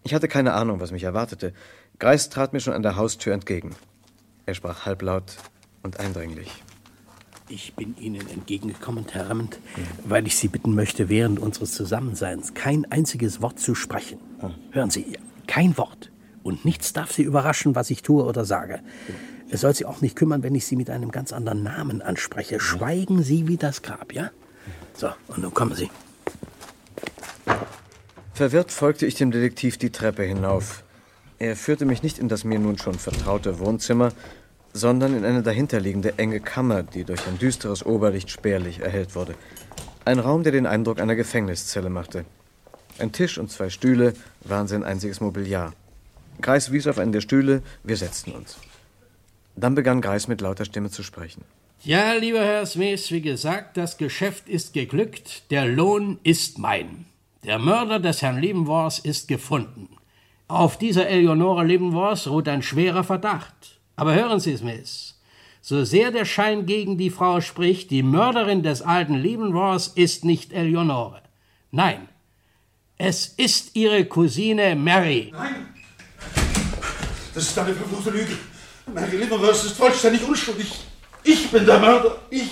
[0.03, 1.53] Ich hatte keine Ahnung, was mich erwartete.
[1.99, 3.75] Greis trat mir schon an der Haustür entgegen.
[4.45, 5.35] Er sprach halblaut
[5.83, 6.63] und eindringlich.
[7.49, 9.59] Ich bin Ihnen entgegengekommen, Herr Rammond,
[10.05, 14.19] weil ich Sie bitten möchte, während unseres Zusammenseins kein einziges Wort zu sprechen.
[14.71, 16.11] Hören Sie, kein Wort.
[16.43, 18.79] Und nichts darf Sie überraschen, was ich tue oder sage.
[19.49, 22.61] Es soll Sie auch nicht kümmern, wenn ich Sie mit einem ganz anderen Namen anspreche.
[22.61, 24.31] Schweigen Sie wie das Grab, ja?
[24.93, 25.89] So, und nun kommen Sie.
[28.41, 30.83] Verwirrt folgte ich dem Detektiv die Treppe hinauf.
[31.37, 34.13] Er führte mich nicht in das mir nun schon vertraute Wohnzimmer,
[34.73, 39.35] sondern in eine dahinterliegende enge Kammer, die durch ein düsteres Oberlicht spärlich erhellt wurde.
[40.05, 42.25] Ein Raum, der den Eindruck einer Gefängniszelle machte.
[42.97, 45.73] Ein Tisch und zwei Stühle waren sein einziges Mobiliar.
[46.41, 48.57] Greis wies auf einen der Stühle, wir setzten uns.
[49.55, 51.43] Dann begann Greis mit lauter Stimme zu sprechen.
[51.83, 57.05] Ja, lieber Herr Smith, wie gesagt, das Geschäft ist geglückt, der Lohn ist mein.
[57.43, 59.89] Der Mörder des Herrn Leavenworth ist gefunden.
[60.47, 63.79] Auf dieser Eleonore Leavenworth ruht ein schwerer Verdacht.
[63.95, 65.19] Aber hören Sie, Smith,
[65.59, 70.53] so sehr der Schein gegen die Frau spricht, die Mörderin des alten Leavenworth ist nicht
[70.53, 71.21] Eleonore.
[71.71, 72.09] Nein,
[72.97, 75.31] es ist ihre Cousine Mary.
[75.33, 75.67] Nein!
[77.33, 78.37] Das ist eine verfluchte Lüge.
[78.93, 80.71] Mary Liverworth ist vollständig unschuldig.
[81.23, 82.19] Ich bin der Mörder.
[82.29, 82.51] Ich.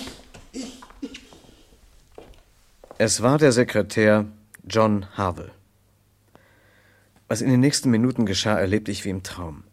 [2.98, 4.26] Es war der Sekretär
[4.70, 5.50] John Harville.
[7.26, 9.64] Was in den nächsten Minuten geschah, erlebte ich wie im Traum.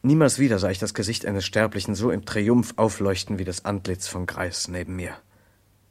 [0.00, 4.08] Niemals wieder sah ich das Gesicht eines Sterblichen so im Triumph aufleuchten wie das Antlitz
[4.08, 5.14] von Greis neben mir.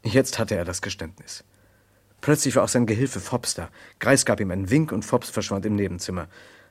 [0.03, 1.43] Jetzt hatte er das Geständnis.
[2.19, 3.69] Plötzlich war auch sein Gehilfe Fobbs da.
[3.99, 6.27] Greis gab ihm einen Wink und Fobbs verschwand im Nebenzimmer.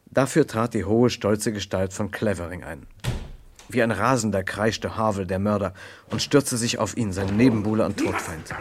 [0.06, 2.88] Dafür trat die hohe, stolze Gestalt von Clevering ein.
[3.68, 5.74] Wie ein Rasender kreischte Harville, der Mörder,
[6.10, 8.54] und stürzte sich auf ihn, seinen Nebenbuhler und Todfeind.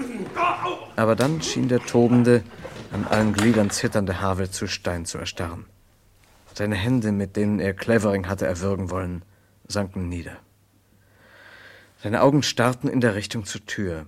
[0.95, 2.43] Aber dann schien der tobende,
[2.91, 5.65] an allen Gliedern zitternde Harville zu Stein zu erstarren.
[6.53, 9.23] Seine Hände, mit denen er Clevering hatte erwürgen wollen,
[9.67, 10.37] sanken nieder.
[12.01, 14.05] Seine Augen starrten in der Richtung zur Tür.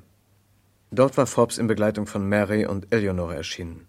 [0.91, 3.87] Dort war Forbes in Begleitung von Mary und Eleonore erschienen.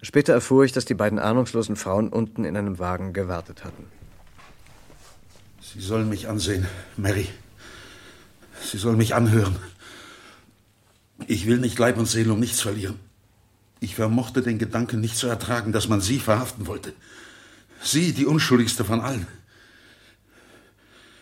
[0.00, 3.86] Später erfuhr ich, dass die beiden ahnungslosen Frauen unten in einem Wagen gewartet hatten.
[5.74, 6.66] Sie sollen mich ansehen,
[6.96, 7.28] Mary.
[8.62, 9.56] Sie sollen mich anhören.
[11.26, 12.98] Ich will nicht Leib und Seele um nichts verlieren.
[13.80, 16.92] Ich vermochte den Gedanken nicht zu ertragen, dass man Sie verhaften wollte.
[17.82, 19.26] Sie, die unschuldigste von allen.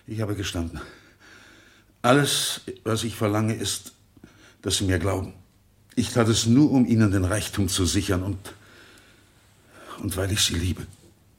[0.07, 0.81] Ich habe gestanden.
[2.03, 3.93] Alles, was ich verlange, ist,
[4.61, 5.33] dass Sie mir glauben.
[5.95, 8.39] Ich tat es nur, um Ihnen den Reichtum zu sichern und,
[10.01, 10.87] und weil ich Sie liebe.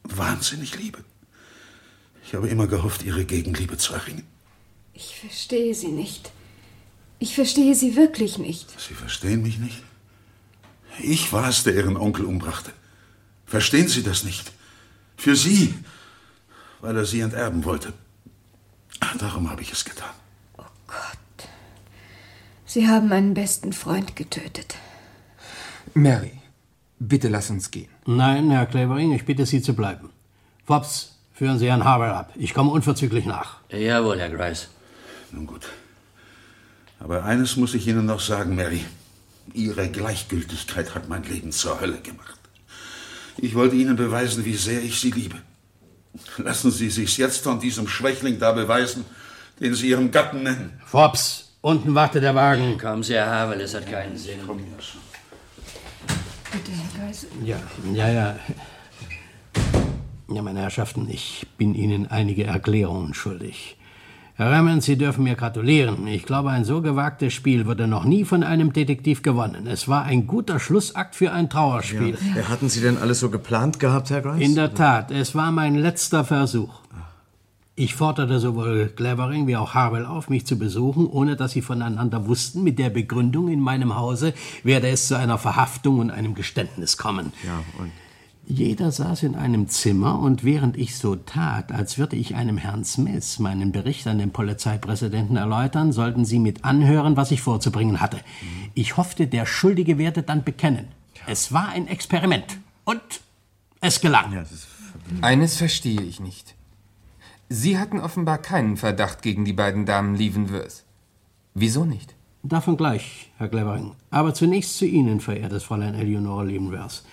[0.03, 0.99] Wahnsinnig liebe.
[2.25, 4.23] Ich habe immer gehofft, Ihre Gegenliebe zu erringen.
[4.93, 6.31] Ich verstehe Sie nicht.
[7.19, 8.79] Ich verstehe Sie wirklich nicht.
[8.79, 9.81] Sie verstehen mich nicht?
[11.01, 12.71] Ich war es, der Ihren Onkel umbrachte.
[13.45, 14.51] Verstehen Sie das nicht?
[15.17, 15.73] Für Sie,
[16.81, 17.93] weil er Sie enterben wollte.
[19.19, 20.09] Darum habe ich es getan.
[22.65, 24.75] Sie haben meinen besten Freund getötet.
[25.93, 26.31] Mary,
[26.97, 27.89] bitte lass uns gehen.
[28.07, 30.09] Nein, Herr Clevering, ich bitte Sie zu bleiben.
[30.65, 31.12] Fobbs,
[31.43, 32.31] führen Sie Herrn Harville ab.
[32.35, 33.57] Ich komme unverzüglich nach.
[33.69, 34.69] Jawohl, Herr Grice.
[35.33, 35.65] Nun gut.
[37.01, 38.85] Aber eines muss ich Ihnen noch sagen, Mary.
[39.53, 42.39] Ihre Gleichgültigkeit hat mein Leben zur Hölle gemacht.
[43.35, 45.35] Ich wollte Ihnen beweisen, wie sehr ich Sie liebe.
[46.37, 49.03] Lassen Sie sich's jetzt von diesem Schwächling da beweisen,
[49.59, 50.79] den Sie Ihren Gatten nennen.
[50.85, 52.77] Fobbs, unten wartet der Wagen.
[52.77, 54.39] Kommen Sie, Herr Havel, es hat keinen Sinn.
[56.53, 57.27] Bitte, Herr Geis.
[57.43, 57.57] Ja,
[57.93, 58.39] ja, ja.
[60.29, 63.77] Ja, meine Herrschaften, ich bin Ihnen einige Erklärungen schuldig.
[64.35, 66.07] Herr Rammond, Sie dürfen mir gratulieren.
[66.07, 69.67] Ich glaube, ein so gewagtes Spiel wurde noch nie von einem Detektiv gewonnen.
[69.67, 72.17] Es war ein guter Schlussakt für ein Trauerspiel.
[72.35, 72.49] Ja.
[72.49, 74.41] Hatten Sie denn alles so geplant gehabt, Herr Grice?
[74.41, 76.81] In der Tat, es war mein letzter Versuch.
[77.75, 82.27] Ich forderte sowohl Clevering wie auch Harwell auf, mich zu besuchen, ohne dass sie voneinander
[82.27, 86.97] wussten, mit der Begründung, in meinem Hause werde es zu einer Verhaftung und einem Geständnis
[86.97, 87.33] kommen.
[87.43, 87.91] Ja, und
[88.45, 92.83] jeder saß in einem Zimmer, und während ich so tat, als würde ich einem Herrn
[92.83, 98.19] Smith meinen Bericht an den Polizeipräsidenten erläutern, sollten sie mit anhören, was ich vorzubringen hatte.
[98.73, 100.87] Ich hoffte, der Schuldige werde dann bekennen.
[101.25, 102.57] Es war ein Experiment.
[102.83, 103.01] Und
[103.79, 104.45] es gelang.
[105.21, 106.55] Eines verstehe ich nicht.
[107.49, 110.83] Sie hatten offenbar keinen Verdacht gegen die beiden Damen Leavenworth.
[111.53, 112.15] Wieso nicht?
[112.41, 113.91] Davon gleich, Herr Clevering.
[114.09, 117.03] Aber zunächst zu Ihnen, verehrtes Fräulein Eleonora Leavenworth.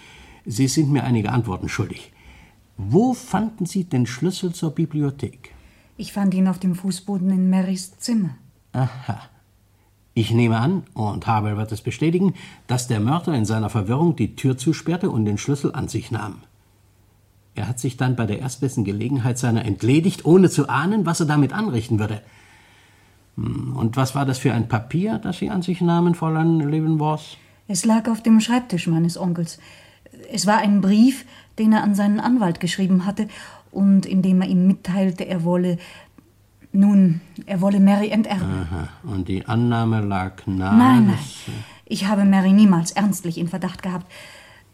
[0.50, 2.12] Sie sind mir einige Antworten schuldig.
[2.76, 5.54] Wo fanden Sie den Schlüssel zur Bibliothek?
[5.96, 8.30] Ich fand ihn auf dem Fußboden in Marys Zimmer.
[8.72, 9.20] Aha.
[10.12, 12.34] Ich nehme an, und Havel wird es bestätigen,
[12.66, 16.38] dass der Mörder in seiner Verwirrung die Tür zusperrte und den Schlüssel an sich nahm.
[17.54, 21.26] Er hat sich dann bei der erstbesten Gelegenheit seiner entledigt, ohne zu ahnen, was er
[21.26, 22.22] damit anrichten würde.
[23.36, 27.38] Hm, Und was war das für ein Papier, das Sie an sich nahmen, Fräulein Leavenworth?
[27.68, 29.60] Es lag auf dem Schreibtisch meines Onkels.
[30.32, 31.24] Es war ein Brief,
[31.58, 33.28] den er an seinen Anwalt geschrieben hatte
[33.70, 35.78] und in dem er ihm mitteilte, er wolle.
[36.72, 38.66] Nun, er wolle Mary enterben.
[38.70, 38.88] Aha.
[39.02, 40.76] Und die Annahme lag nahe.
[40.76, 41.18] Nein, nein.
[41.84, 44.06] Ich habe Mary niemals ernstlich in Verdacht gehabt.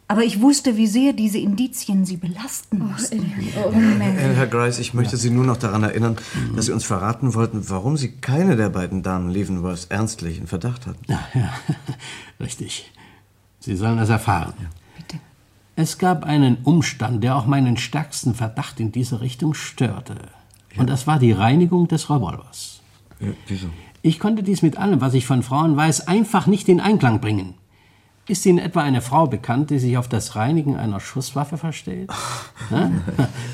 [0.09, 3.33] Aber ich wusste, wie sehr diese Indizien sie belasten mussten.
[3.57, 4.17] Oh, Mary.
[4.19, 6.17] Äh, Herr Grice, ich möchte Sie nur noch daran erinnern,
[6.55, 10.87] dass Sie uns verraten wollten, warum Sie keine der beiden Damen Leavenworth ernstlich in Verdacht
[10.87, 11.03] hatten.
[11.09, 11.51] Ja, ja,
[12.41, 12.93] richtig.
[13.59, 14.53] Sie sollen es erfahren.
[14.57, 14.71] Bitte.
[15.79, 20.15] Es gab einen Umstand, der auch meinen stärksten Verdacht in diese Richtung störte.
[20.79, 22.81] Und das war die Reinigung des Revolvers.
[23.21, 23.67] Ja, wieso?
[24.01, 27.55] Ich konnte dies mit allem, was ich von Frauen weiß, einfach nicht in Einklang bringen.
[28.27, 32.11] Ist Ihnen etwa eine Frau bekannt, die sich auf das Reinigen einer Schusswaffe versteht?
[32.71, 32.91] Na?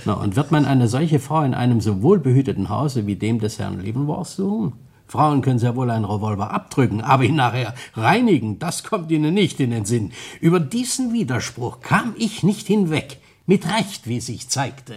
[0.05, 3.59] Na, und wird man eine solche Frau in einem so wohlbehüteten Hause wie dem des
[3.59, 4.75] Herrn Leavenworth suchen?
[5.13, 9.61] Frauen können sehr wohl einen Revolver abdrücken, aber ihn nachher reinigen, das kommt ihnen nicht
[9.61, 10.13] in den Sinn.
[10.41, 13.19] Über diesen Widerspruch kam ich nicht hinweg.
[13.45, 14.95] Mit Recht, wie sich zeigte.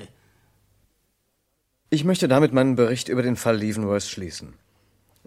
[1.89, 4.53] Ich möchte damit meinen Bericht über den Fall Leavenworth schließen.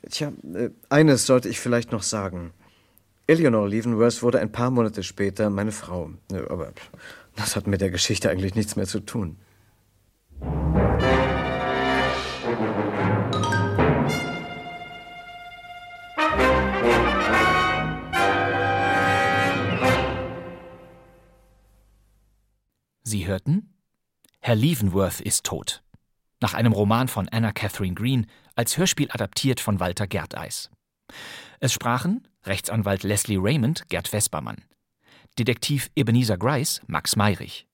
[0.08, 2.52] Tja, äh, eines sollte ich vielleicht noch sagen.
[3.26, 6.12] Eleanor Leavenworth wurde ein paar Monate später meine Frau.
[6.32, 6.72] Äh, Aber
[7.36, 9.36] das hat mit der Geschichte eigentlich nichts mehr zu tun.
[23.08, 23.72] Sie hörten
[24.40, 25.82] Herr Leavenworth ist tot.
[26.42, 30.70] Nach einem Roman von Anna Catherine Green, als Hörspiel adaptiert von Walter Gerteis.
[31.58, 34.62] Es sprachen Rechtsanwalt Leslie Raymond, Gerd Vespermann,
[35.38, 37.66] Detektiv Ebenezer Grice, Max Meyrich,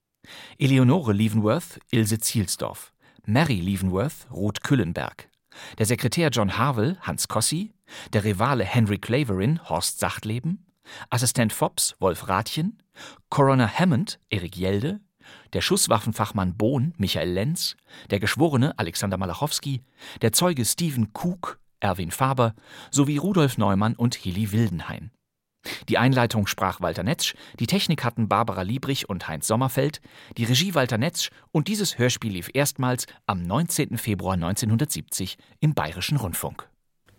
[0.56, 2.92] Eleonore Leavenworth, Ilse Zielsdorf,
[3.26, 5.28] Mary Leavenworth, Ruth Küllenberg,
[5.78, 7.74] der Sekretär John Harvell, Hans Kossi,
[8.12, 10.64] der Rivale Henry Claverin, Horst Sachtleben,
[11.10, 12.78] Assistent Fobbs, Wolf Rathjen,
[13.30, 15.00] Coroner Hammond, Erik Jelde,
[15.52, 17.76] der Schusswaffenfachmann Bohn, Michael Lenz,
[18.10, 19.82] der Geschworene Alexander Malachowski,
[20.22, 22.54] der Zeuge Stephen Cook, Erwin Faber
[22.90, 25.10] sowie Rudolf Neumann und Hilly Wildenhain.
[25.88, 30.00] Die Einleitung sprach Walter Netzsch, die Technik hatten Barbara Liebrich und Heinz Sommerfeld,
[30.36, 33.98] die Regie Walter Netzsch und dieses Hörspiel lief erstmals am 19.
[33.98, 36.68] Februar 1970 im Bayerischen Rundfunk.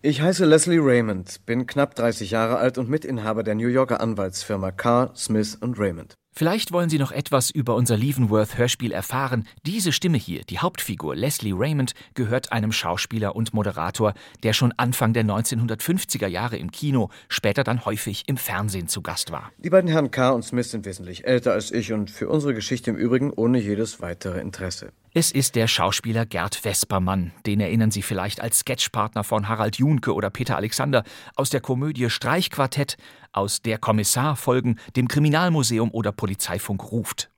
[0.01, 4.71] Ich heiße Leslie Raymond, bin knapp 30 Jahre alt und Mitinhaber der New Yorker Anwaltsfirma
[4.71, 6.13] Carr, Smith Raymond.
[6.37, 9.47] Vielleicht wollen Sie noch etwas über unser Leavenworth-Hörspiel erfahren.
[9.65, 14.13] Diese Stimme hier, die Hauptfigur Leslie Raymond, gehört einem Schauspieler und Moderator,
[14.43, 19.31] der schon Anfang der 1950er Jahre im Kino, später dann häufig im Fernsehen zu Gast
[19.31, 19.53] war.
[19.59, 22.89] Die beiden Herren Carr und Smith sind wesentlich älter als ich und für unsere Geschichte
[22.89, 24.91] im Übrigen ohne jedes weitere Interesse.
[25.17, 27.31] Es ist der Schauspieler Gerd Vespermann.
[27.45, 31.05] Den erinnern Sie vielleicht als Sketchpartner von Harald Junke oder Peter Alexander
[31.37, 32.97] aus der Komödie Streichquartett,
[33.31, 37.31] aus Der Kommissar folgen, dem Kriminalmuseum oder Polizeifunk ruft.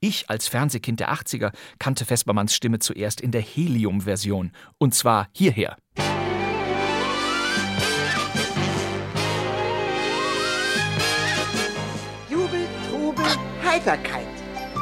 [0.00, 4.50] Ich als Fernsehkind der 80er kannte Vespermanns Stimme zuerst in der Helium-Version.
[4.78, 5.76] Und zwar hierher.
[12.28, 13.24] Jubel, Trubel,
[13.64, 14.29] Heiterkeit.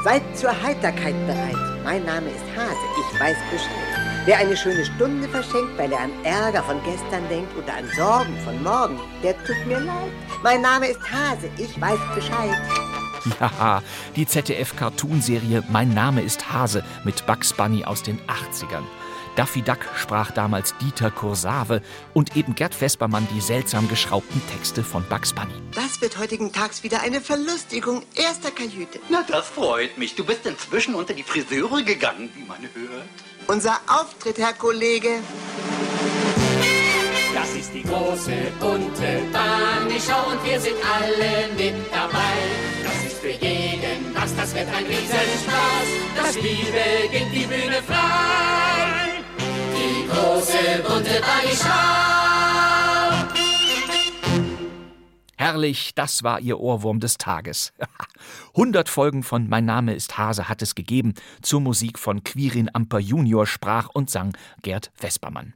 [0.09, 1.55] Seid zur Heiterkeit bereit.
[1.85, 4.25] Mein Name ist Hase, ich weiß Bescheid.
[4.25, 8.35] Wer eine schöne Stunde verschenkt, weil er an Ärger von gestern denkt oder an Sorgen
[8.43, 10.11] von morgen, der tut mir leid.
[10.43, 12.57] Mein Name ist Hase, ich weiß Bescheid.
[13.41, 13.83] Ja,
[14.17, 18.85] die ZDF-Cartoonserie Mein Name ist Hase mit Bugs Bunny aus den 80ern.
[19.39, 21.81] Daffy Duck sprach damals Dieter Kursave
[22.13, 25.55] und eben Gerd Vespermann die seltsam geschraubten Texte von Bugs Bunny.
[25.77, 28.99] Das wird heutigen Tags wieder eine Verlustigung erster Kajüte.
[29.09, 30.17] Na, das freut mich.
[30.17, 33.07] Du bist inzwischen unter die Friseure gegangen, wie man hört.
[33.47, 35.21] Unser Auftritt, Herr Kollege.
[37.33, 42.35] Das ist die große bunte Bahnischau und wir sind alle mit dabei.
[42.83, 45.87] Das ist für jeden was, das wird ein Riesenspaß.
[46.17, 48.68] Das Spiel beginnt die Bühne frei.
[50.19, 51.21] Große bunte.
[55.37, 57.73] Herrlich, das war ihr Ohrwurm des Tages.
[58.57, 61.15] 100 Folgen von Mein Name ist Hase hat es gegeben.
[61.41, 65.55] Zur Musik von Quirin Amper Junior sprach und sang Gerd Vespermann.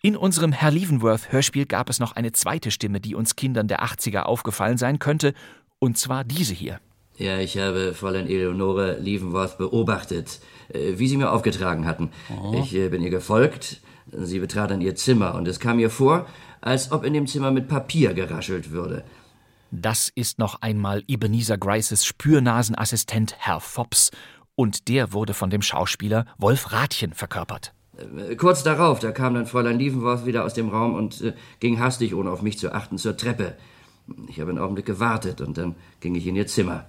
[0.00, 3.82] In unserem Herr Leavenworth Hörspiel gab es noch eine zweite Stimme, die uns Kindern der
[3.82, 5.34] 80er aufgefallen sein könnte,
[5.80, 6.78] und zwar diese hier.
[7.16, 12.10] Ja, ich habe Fräulein Eleonore Leavenworth beobachtet, äh, wie Sie mir aufgetragen hatten.
[12.30, 12.54] Oh.
[12.58, 13.80] Ich äh, bin ihr gefolgt.
[14.10, 16.26] Sie betrat dann ihr Zimmer und es kam mir vor,
[16.60, 19.04] als ob in dem Zimmer mit Papier geraschelt würde.
[19.70, 24.10] Das ist noch einmal Ebenezer Grices Spürnasenassistent Herr Fops,
[24.56, 27.72] und der wurde von dem Schauspieler Wolf Rathjen verkörpert.
[27.96, 31.80] Äh, Kurz darauf, da kam dann Fräulein Leavenworth wieder aus dem Raum und äh, ging
[31.80, 33.56] hastig, ohne auf mich zu achten, zur Treppe.
[34.28, 36.86] Ich habe einen Augenblick gewartet und dann ging ich in ihr Zimmer.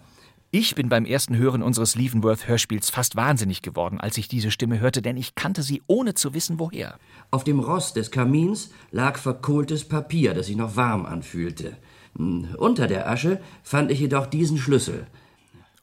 [0.57, 5.01] Ich bin beim ersten Hören unseres Leavenworth-Hörspiels fast wahnsinnig geworden, als ich diese Stimme hörte,
[5.01, 6.97] denn ich kannte sie ohne zu wissen, woher.
[7.29, 11.75] Auf dem Rost des Kamins lag verkohltes Papier, das sich noch warm anfühlte.
[12.15, 15.07] Hm, Unter der Asche fand ich jedoch diesen Schlüssel.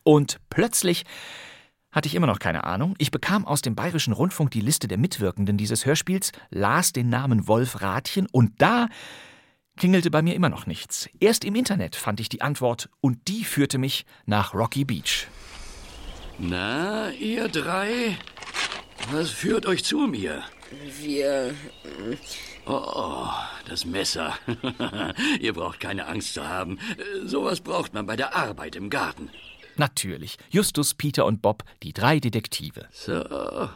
[0.04, 1.04] Und plötzlich
[1.90, 2.94] hatte ich immer noch keine Ahnung.
[2.96, 7.46] Ich bekam aus dem Bayerischen Rundfunk die Liste der Mitwirkenden dieses Hörspiels, las den Namen
[7.46, 8.88] Wolf Rathjen und da
[9.76, 11.08] klingelte bei mir immer noch nichts.
[11.20, 15.26] Erst im Internet fand ich die Antwort und die führte mich nach Rocky Beach.
[16.38, 18.16] Na, ihr drei?
[19.10, 20.42] Was führt euch zu mir?
[21.00, 21.54] Wir.
[22.66, 23.26] Oh,
[23.68, 24.34] das Messer.
[25.40, 26.78] ihr braucht keine Angst zu haben.
[27.24, 29.30] Sowas braucht man bei der Arbeit im Garten.
[29.76, 32.88] Natürlich, Justus, Peter und Bob, die drei Detektive.
[32.92, 33.68] So,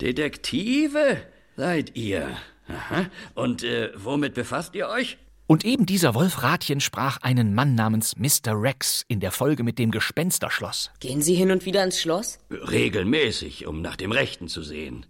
[0.00, 1.22] Detektive
[1.56, 2.36] seid ihr.
[2.68, 3.06] Aha.
[3.34, 5.18] Und äh, womit befasst ihr euch?
[5.50, 8.52] Und eben dieser Wolf Rathjen sprach einen Mann namens Mr.
[8.52, 10.92] Rex in der Folge mit dem Gespensterschloss.
[11.00, 12.38] Gehen Sie hin und wieder ins Schloss?
[12.52, 15.06] Regelmäßig, um nach dem Rechten zu sehen.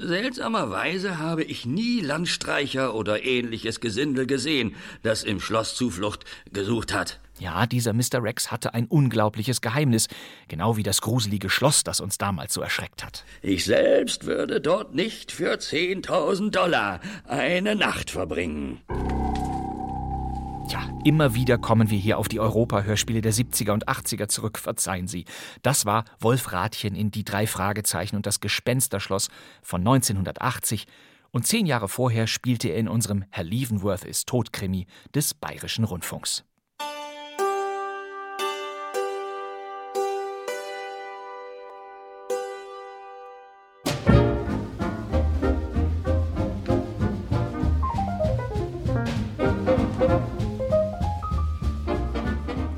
[0.00, 6.24] Seltsamerweise habe ich nie Landstreicher oder ähnliches Gesindel gesehen, das im Schloss Zuflucht
[6.54, 7.20] gesucht hat.
[7.38, 8.22] Ja, dieser Mr.
[8.22, 10.08] Rex hatte ein unglaubliches Geheimnis,
[10.48, 13.26] genau wie das gruselige Schloss, das uns damals so erschreckt hat.
[13.42, 18.80] Ich selbst würde dort nicht für 10.000 Dollar eine Nacht verbringen.
[21.04, 25.24] Immer wieder kommen wir hier auf die Europa-Hörspiele der 70er und 80er zurück, verzeihen Sie.
[25.62, 29.28] Das war Wolf Rathjen in Die drei Fragezeichen und das Gespensterschloss
[29.62, 30.86] von 1980
[31.32, 36.44] und zehn Jahre vorher spielte er in unserem Herr Leavenworth ist Todkrimi des Bayerischen Rundfunks.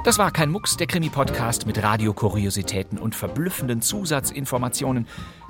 [0.05, 5.07] Das war kein Mucks, der Krimi-Podcast mit Radiokuriositäten und verblüffenden Zusatzinformationen.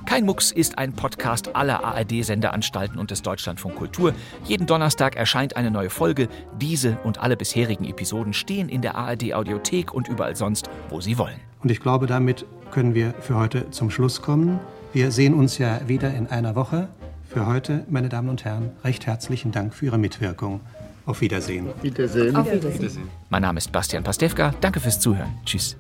[0.07, 4.15] Kein Mucks ist ein Podcast aller ARD-Sendeanstalten und des Deutschlandfunk Kultur.
[4.45, 6.29] Jeden Donnerstag erscheint eine neue Folge.
[6.61, 11.41] Diese und alle bisherigen Episoden stehen in der ARD-Audiothek und überall sonst, wo Sie wollen.
[11.65, 14.61] Und ich glaube, damit können wir für heute zum Schluss kommen.
[14.93, 16.87] Wir sehen uns ja wieder in einer Woche.
[17.29, 20.61] Für heute, meine Damen und Herren, recht herzlichen Dank für Ihre Mitwirkung.
[21.07, 21.69] Auf Wiedersehen.
[21.83, 22.35] Wiedersehen.
[22.35, 23.09] Auf Wiedersehen.
[23.29, 24.55] Mein Name ist Bastian Pastewka.
[24.61, 25.39] Danke fürs Zuhören.
[25.45, 25.77] Tschüss.